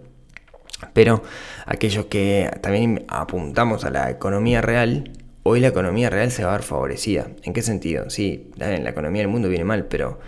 Pero 0.93 1.23
aquellos 1.65 2.05
que 2.05 2.49
también 2.61 3.05
apuntamos 3.07 3.85
a 3.85 3.89
la 3.89 4.09
economía 4.09 4.61
real, 4.61 5.11
hoy 5.43 5.59
la 5.59 5.67
economía 5.67 6.09
real 6.09 6.31
se 6.31 6.43
va 6.43 6.51
a 6.53 6.57
ver 6.57 6.63
favorecida. 6.63 7.27
¿En 7.43 7.53
qué 7.53 7.61
sentido? 7.61 8.09
Sí, 8.09 8.51
la 8.55 8.89
economía 8.89 9.21
del 9.21 9.29
mundo 9.29 9.49
viene 9.49 9.65
mal, 9.65 9.85
pero 9.85 10.19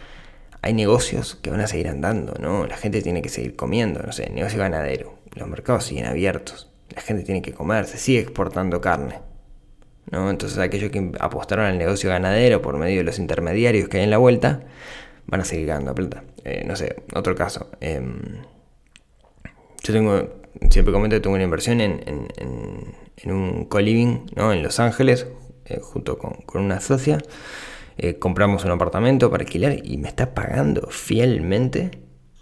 hay 0.61 0.73
negocios 0.73 1.35
que 1.35 1.49
van 1.49 1.59
a 1.59 1.67
seguir 1.67 1.89
andando, 1.89 2.33
¿no? 2.39 2.65
La 2.65 2.77
gente 2.77 3.01
tiene 3.01 3.21
que 3.21 3.29
seguir 3.29 3.55
comiendo, 3.55 4.01
no 4.01 4.13
sé, 4.13 4.29
negocio 4.29 4.59
ganadero. 4.59 5.15
Los 5.35 5.47
mercados 5.49 5.83
siguen 5.83 6.05
abiertos. 6.05 6.71
La 6.95 7.01
gente 7.01 7.23
tiene 7.23 7.41
que 7.41 7.53
comer, 7.53 7.85
se 7.85 7.97
sigue 7.97 8.19
exportando 8.19 8.79
carne. 8.79 9.19
¿no? 10.09 10.29
Entonces 10.29 10.57
aquellos 10.59 10.89
que 10.89 11.11
apostaron 11.19 11.65
al 11.65 11.77
negocio 11.77 12.09
ganadero 12.09 12.61
por 12.61 12.77
medio 12.77 12.99
de 12.99 13.03
los 13.03 13.19
intermediarios 13.19 13.89
que 13.89 13.97
hay 13.97 14.03
en 14.03 14.09
la 14.09 14.17
vuelta, 14.19 14.61
van 15.25 15.41
a 15.41 15.45
seguir 15.45 15.67
ganando 15.67 15.93
plata. 15.95 16.23
Eh, 16.45 16.63
no 16.65 16.75
sé, 16.77 17.03
otro 17.13 17.35
caso. 17.35 17.69
Em, 17.81 18.21
yo 19.83 19.93
tengo, 19.93 20.42
siempre 20.69 20.93
comento 20.93 21.15
que 21.15 21.21
tengo 21.21 21.35
una 21.35 21.43
inversión 21.43 21.81
en, 21.81 22.01
en, 22.05 23.31
un 23.31 23.65
co-living 23.65 24.25
¿no? 24.35 24.51
en 24.51 24.63
Los 24.63 24.79
Ángeles, 24.79 25.27
eh, 25.65 25.79
junto 25.81 26.17
con, 26.17 26.43
una 26.53 26.79
socia. 26.79 27.19
Eh, 27.97 28.17
compramos 28.17 28.65
un 28.65 28.71
apartamento 28.71 29.29
para 29.29 29.43
alquilar 29.43 29.77
y 29.83 29.97
me 29.97 30.07
está 30.07 30.33
pagando 30.33 30.89
fielmente 30.89 31.91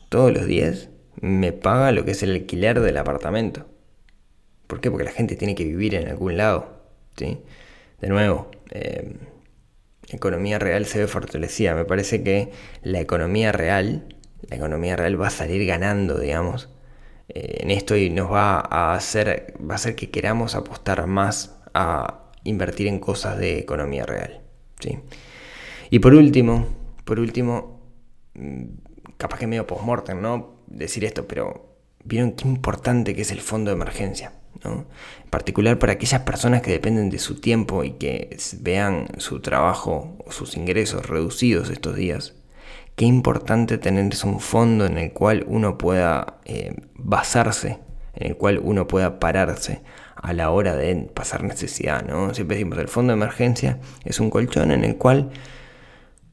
todos 0.10 0.32
los 0.32 0.46
días. 0.46 0.90
Me 1.20 1.52
paga 1.52 1.92
lo 1.92 2.06
que 2.06 2.12
es 2.12 2.24
el 2.24 2.32
alquiler 2.32 2.80
del 2.80 2.98
apartamento. 2.98 3.68
¿Por 4.68 4.80
qué? 4.80 4.90
Porque 4.90 5.04
la 5.04 5.12
gente 5.12 5.36
tiene 5.36 5.56
que 5.56 5.66
vivir 5.66 5.96
en 5.96 6.08
algún 6.08 6.38
lado. 6.38 6.82
¿sí? 7.18 7.40
De 8.00 8.08
nuevo, 8.08 8.50
em, 8.72 9.18
economía 10.10 10.58
real 10.60 10.86
se 10.86 11.00
ve 11.00 11.08
fortalecida. 11.08 11.76
Me 11.76 11.86
parece 11.86 12.24
que 12.24 12.52
la 12.82 13.00
economía 13.00 13.52
real, 13.52 14.16
la 14.50 14.56
economía 14.56 14.96
real 14.96 15.22
va 15.22 15.28
a 15.28 15.32
salir 15.32 15.66
ganando, 15.66 16.18
digamos, 16.18 16.70
en 17.34 17.72
esto 17.72 17.96
y 17.96 18.10
nos 18.10 18.32
va 18.32 18.60
a 18.60 18.94
hacer, 18.94 19.56
va 19.60 19.74
a 19.74 19.76
hacer 19.76 19.96
que 19.96 20.10
queramos 20.10 20.56
apostar 20.56 21.06
más 21.08 21.58
a 21.74 22.32
invertir 22.44 22.88
en 22.88 23.00
cosas 23.00 23.38
de 23.38 23.60
economía 23.60 24.06
real. 24.06 24.42
¿sí? 24.80 25.00
Y 25.90 26.00
por 26.00 26.14
último, 26.14 26.68
por 27.06 27.20
último, 27.20 27.82
mm, 28.34 28.64
capaz 29.18 29.40
que 29.40 29.48
medio 29.48 29.68
post-mortem, 29.68 30.22
¿no? 30.22 30.62
Decir 30.68 31.06
esto, 31.06 31.28
pero 31.28 31.76
vieron 32.04 32.32
qué 32.34 32.48
importante 32.48 33.16
que 33.16 33.22
es 33.22 33.32
el 33.32 33.42
fondo 33.42 33.72
de 33.72 33.76
emergencia. 33.76 34.34
En 34.64 34.86
particular 35.30 35.80
para 35.80 35.94
aquellas 35.94 36.22
personas 36.22 36.62
que 36.62 36.72
dependen 36.72 37.10
de 37.10 37.20
su 37.20 37.40
tiempo 37.40 37.84
y 37.84 37.92
que 37.94 38.38
vean 38.60 39.08
su 39.18 39.40
trabajo 39.40 40.18
o 40.26 40.32
sus 40.32 40.56
ingresos 40.56 41.08
reducidos 41.08 41.70
estos 41.70 41.96
días. 41.96 42.36
Qué 42.96 43.06
importante 43.06 43.78
tener 43.78 44.12
un 44.24 44.40
fondo 44.40 44.86
en 44.86 44.98
el 44.98 45.14
cual 45.14 45.46
uno 45.48 45.78
pueda 45.78 46.40
eh, 46.46 46.76
basarse, 46.96 47.80
en 48.14 48.28
el 48.28 48.38
cual 48.38 48.60
uno 48.64 48.88
pueda 48.88 49.20
pararse 49.20 49.82
a 50.16 50.34
la 50.34 50.52
hora 50.52 50.76
de 50.76 50.96
pasar 51.14 51.44
necesidad. 51.44 52.06
¿no? 52.06 52.34
Siempre 52.34 52.58
decimos, 52.58 52.78
el 52.78 52.88
fondo 52.88 53.14
de 53.14 53.18
emergencia 53.18 53.80
es 54.06 54.20
un 54.20 54.30
colchón 54.30 54.72
en 54.72 54.84
el 54.84 54.98
cual 54.98 55.32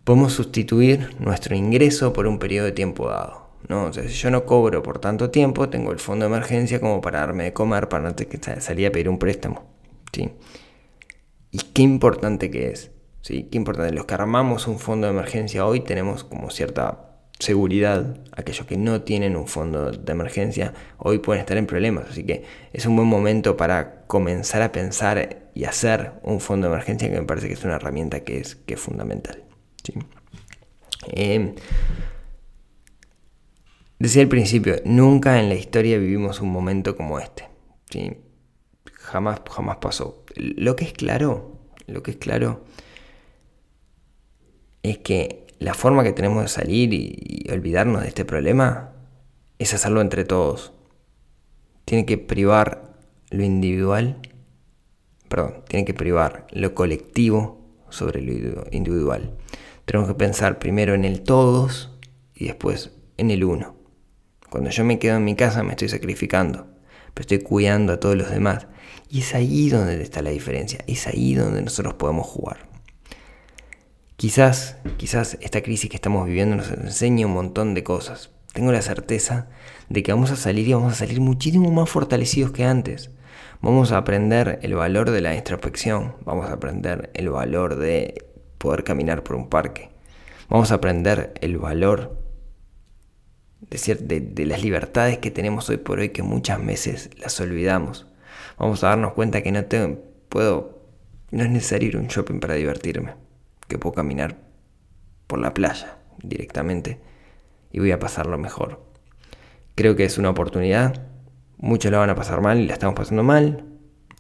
podemos 0.05 0.33
sustituir 0.33 1.17
nuestro 1.19 1.55
ingreso 1.55 2.13
por 2.13 2.27
un 2.27 2.39
periodo 2.39 2.67
de 2.67 2.73
tiempo 2.73 3.09
dado. 3.09 3.49
¿no? 3.69 3.93
si 3.93 4.09
yo 4.09 4.31
no 4.31 4.45
cobro 4.45 4.83
por 4.83 4.99
tanto 4.99 5.31
tiempo, 5.31 5.69
tengo 5.69 5.93
el 5.93 5.99
fondo 5.99 6.27
de 6.27 6.33
emergencia 6.33 6.81
como 6.81 7.01
para 7.01 7.21
darme 7.21 7.45
de 7.45 7.53
comer, 7.53 7.89
para 7.89 8.11
no 8.11 8.15
salir 8.61 8.87
a 8.87 8.93
pedir 8.93 9.09
un 9.09 9.19
préstamo. 9.19 9.65
¿sí? 10.13 10.31
Y 11.51 11.59
qué 11.59 11.83
importante 11.83 12.51
que 12.51 12.71
es. 12.71 12.91
¿Sí? 13.29 13.47
Qué 13.51 13.59
importante. 13.59 13.93
Los 13.93 14.07
que 14.07 14.15
armamos 14.15 14.67
un 14.67 14.79
fondo 14.79 15.07
de 15.07 15.13
emergencia 15.13 15.67
hoy 15.67 15.81
tenemos 15.81 16.25
como 16.25 16.51
cierta 16.51 17.11
seguridad. 17.39 18.17
Aquellos 18.33 18.67
que 18.67 18.79
no 18.79 19.03
tienen 19.03 19.37
un 19.37 19.47
fondo 19.47 19.93
de 19.93 20.13
emergencia 20.13 20.73
hoy 20.97 21.19
pueden 21.19 21.41
estar 21.41 21.59
en 21.59 21.67
problemas. 21.67 22.07
Así 22.11 22.25
que 22.25 22.45
es 22.73 22.87
un 22.87 22.97
buen 22.97 23.07
momento 23.07 23.57
para 23.57 24.07
comenzar 24.07 24.63
a 24.63 24.73
pensar 24.73 25.51
y 25.55 25.65
hacer 25.65 26.13
un 26.23 26.41
fondo 26.41 26.69
de 26.69 26.73
emergencia 26.73 27.11
que 27.11 27.21
me 27.21 27.27
parece 27.27 27.49
que 27.49 27.53
es 27.53 27.65
una 27.65 27.77
herramienta 27.77 28.21
que 28.21 28.39
es, 28.39 28.57
que 28.57 28.75
es 28.75 28.81
fundamental. 28.81 29.45
¿sí? 29.85 29.93
Eh, 31.09 31.55
Decía 34.01 34.23
al 34.23 34.29
principio, 34.29 34.77
nunca 34.85 35.41
en 35.41 35.49
la 35.49 35.57
historia 35.57 35.99
vivimos 35.99 36.41
un 36.41 36.51
momento 36.51 36.97
como 36.97 37.19
este. 37.19 37.49
¿sí? 37.91 38.17
Jamás, 38.95 39.43
jamás 39.51 39.79
pasó. 39.79 40.25
Lo 40.37 40.77
que 40.77 40.85
es 40.85 40.93
claro, 40.93 41.59
lo 41.89 42.03
que 42.05 42.13
es 42.13 42.17
claro 42.17 42.65
es 44.83 44.99
que 44.99 45.47
la 45.59 45.75
forma 45.75 46.05
que 46.05 46.13
tenemos 46.13 46.43
de 46.43 46.49
salir 46.49 46.93
y, 46.95 47.47
olvidarnos 47.51 48.03
de 48.03 48.09
este 48.09 48.25
problema 48.25 48.93
es 49.59 49.75
hacerlo 49.75 50.01
entre 50.01 50.25
todos. 50.25 50.73
Tiene 51.85 52.05
que 52.05 52.19
privar 52.19 52.95
lo 53.31 53.43
individual, 53.43 54.19
perdón, 55.29 55.65
tiene 55.69 55.85
que 55.85 55.95
privar 55.95 56.47
lo 56.53 56.75
colectivo 56.75 57.59
sobre 57.89 58.21
lo 58.21 58.65
individual. 58.71 59.37
Tenemos 59.85 60.09
que 60.09 60.15
pensar 60.15 60.59
primero 60.59 60.95
en 60.95 61.05
el 61.05 61.23
todos 61.23 61.97
y 62.35 62.47
después 62.47 62.93
en 63.17 63.31
el 63.31 63.45
uno. 63.45 63.75
Cuando 64.51 64.71
yo 64.71 64.85
me 64.85 64.99
quedo 64.99 65.17
en 65.17 65.25
mi 65.25 65.35
casa 65.35 65.63
me 65.63 65.71
estoy 65.71 65.89
sacrificando, 65.89 66.67
pero 67.15 67.23
estoy 67.23 67.39
cuidando 67.41 67.95
a 67.95 68.01
todos 68.01 68.17
los 68.17 68.31
demás. 68.31 68.67
Y 69.11 69.21
es 69.21 69.35
ahí 69.35 69.71
donde 69.71 70.01
está 70.03 70.23
la 70.23 70.31
diferencia, 70.31 70.85
es 70.87 71.07
ahí 71.07 71.35
donde 71.35 71.63
nosotros 71.63 71.95
podemos 71.95 72.27
jugar. 72.27 72.68
Quizás, 74.19 74.77
quizás 74.97 75.39
esta 75.43 75.63
crisis 75.63 75.89
que 75.89 75.95
estamos 75.95 76.27
viviendo 76.27 76.57
nos 76.57 76.73
enseñe 76.73 77.25
un 77.25 77.35
montón 77.35 77.73
de 77.75 77.85
cosas. 77.85 78.33
Tengo 78.53 78.73
la 78.73 78.83
certeza 78.83 79.47
de 79.91 80.03
que 80.03 80.11
vamos 80.13 80.33
a 80.33 80.37
salir 80.37 80.67
y 80.67 80.73
vamos 80.73 80.95
a 80.95 80.97
salir 80.97 81.21
muchísimo 81.21 81.71
más 81.71 81.89
fortalecidos 81.89 82.51
que 82.51 82.65
antes. 82.65 83.13
Vamos 83.63 83.93
a 83.93 83.99
aprender 83.99 84.59
el 84.63 84.75
valor 84.75 85.13
de 85.13 85.21
la 85.21 85.37
introspección, 85.37 86.17
vamos 86.25 86.47
a 86.51 86.55
aprender 86.55 87.13
el 87.15 87.31
valor 87.31 87.77
de 87.77 88.27
poder 88.59 88.83
caminar 88.83 89.23
por 89.23 89.37
un 89.37 89.49
parque, 89.49 89.91
vamos 90.49 90.73
a 90.73 90.75
aprender 90.75 91.33
el 91.41 91.57
valor 91.57 92.21
de, 93.71 94.21
de, 94.21 94.47
las 94.47 94.65
libertades 94.65 95.19
que 95.19 95.31
tenemos 95.31 95.71
hoy 95.71 95.77
por 95.77 96.01
hoy 96.01 96.09
que 96.09 96.25
muchas 96.25 96.67
veces 96.67 97.11
las 97.19 97.39
olvidamos. 97.39 98.09
Vamos 98.59 98.83
a 98.83 98.89
darnos 98.89 99.13
cuenta 99.13 99.43
que 99.43 99.53
no 99.53 99.65
tengo, 99.67 100.03
puedo, 100.29 100.83
no 101.31 101.45
es 101.45 101.51
necesario 101.51 101.91
ir 101.91 101.97
a 101.99 102.01
un 102.01 102.09
shopping 102.09 102.41
para 102.41 102.55
divertirme, 102.55 103.15
que 103.69 103.79
puedo 103.79 103.95
caminar 103.95 104.39
por 105.27 105.39
la 105.39 105.55
playa 105.55 105.99
directamente 106.23 107.01
y 107.71 107.79
voy 107.79 107.93
a 107.93 107.99
pasarlo 107.99 108.39
mejor. 108.39 108.83
Creo 109.75 109.95
que 109.95 110.05
es 110.05 110.19
una 110.19 110.31
oportunidad, 110.31 111.07
muchos 111.59 111.93
la 111.93 111.99
van 111.99 112.11
a 112.11 112.15
pasar 112.15 112.41
mal 112.41 112.59
y 112.59 112.67
la 112.67 112.73
estamos 112.73 112.97
pasando 112.97 113.23
mal, 113.23 113.65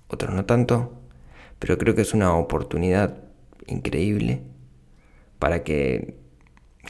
otros 0.08 0.34
no 0.34 0.44
tanto, 0.44 1.02
pero 1.58 1.78
creo 1.78 1.94
que 1.94 2.02
es 2.02 2.14
una 2.14 2.34
oportunidad 2.34 3.24
increíble 3.66 4.42
para 5.38 5.64
que 5.64 6.18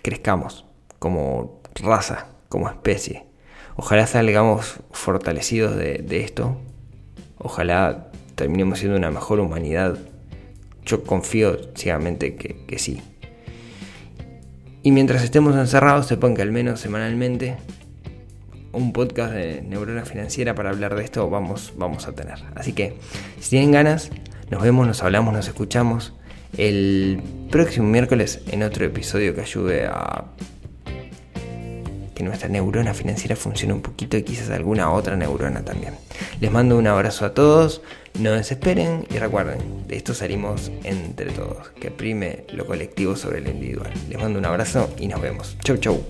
crezcamos 0.02 0.64
como 0.98 1.62
raza, 1.76 2.28
como 2.48 2.68
especie. 2.68 3.26
Ojalá 3.76 4.06
salgamos 4.06 4.80
fortalecidos 4.90 5.76
de, 5.76 6.04
esto. 6.24 6.56
Ojalá 7.38 8.10
terminemos 8.34 8.80
siendo 8.80 8.98
una 8.98 9.10
mejor 9.10 9.40
humanidad. 9.40 9.98
Yo 10.88 11.04
confío 11.04 11.56
ciegamente 11.76 12.34
que, 12.34 12.64
que 12.66 12.78
sí. 12.78 13.00
Y 14.82 14.90
mientras 14.90 15.22
estemos 15.22 15.54
encerrados, 15.54 16.06
sepan 16.06 16.34
que 16.34 16.42
al 16.42 16.50
menos 16.50 16.80
semanalmente 16.80 17.56
un 18.72 18.92
podcast 18.92 19.32
de 19.34 19.62
neurona 19.62 20.04
financiera 20.04 20.54
para 20.54 20.70
hablar 20.70 20.94
de 20.94 21.04
esto 21.04 21.28
vamos, 21.28 21.74
vamos 21.76 22.08
a 22.08 22.12
tener. 22.12 22.38
Así 22.54 22.72
que, 22.72 22.96
si 23.38 23.50
tienen 23.50 23.70
ganas, 23.70 24.10
nos 24.50 24.62
vemos, 24.62 24.86
nos 24.86 25.02
hablamos, 25.02 25.34
nos 25.34 25.46
escuchamos 25.46 26.14
el 26.56 27.20
próximo 27.50 27.86
miércoles 27.86 28.40
en 28.50 28.62
otro 28.62 28.86
episodio 28.86 29.34
que 29.34 29.42
ayude 29.42 29.86
a 29.86 30.24
que 32.18 32.24
nuestra 32.24 32.48
neurona 32.48 32.94
financiera 32.94 33.36
funcione 33.36 33.72
un 33.72 33.80
poquito 33.80 34.16
y 34.16 34.24
quizás 34.24 34.50
alguna 34.50 34.90
otra 34.90 35.14
neurona 35.14 35.64
también. 35.64 35.94
Les 36.40 36.50
mando 36.50 36.76
un 36.76 36.88
abrazo 36.88 37.24
a 37.24 37.32
todos, 37.32 37.80
no 38.18 38.32
desesperen 38.32 39.06
y 39.08 39.18
recuerden, 39.18 39.86
de 39.86 39.96
esto 39.96 40.14
salimos 40.14 40.72
entre 40.82 41.30
todos, 41.30 41.68
que 41.80 41.92
prime 41.92 42.44
lo 42.52 42.66
colectivo 42.66 43.14
sobre 43.14 43.40
lo 43.40 43.50
individual. 43.50 43.92
Les 44.08 44.20
mando 44.20 44.40
un 44.40 44.46
abrazo 44.46 44.90
y 44.98 45.06
nos 45.06 45.20
vemos. 45.20 45.56
Chau 45.62 45.76
chau. 45.76 46.02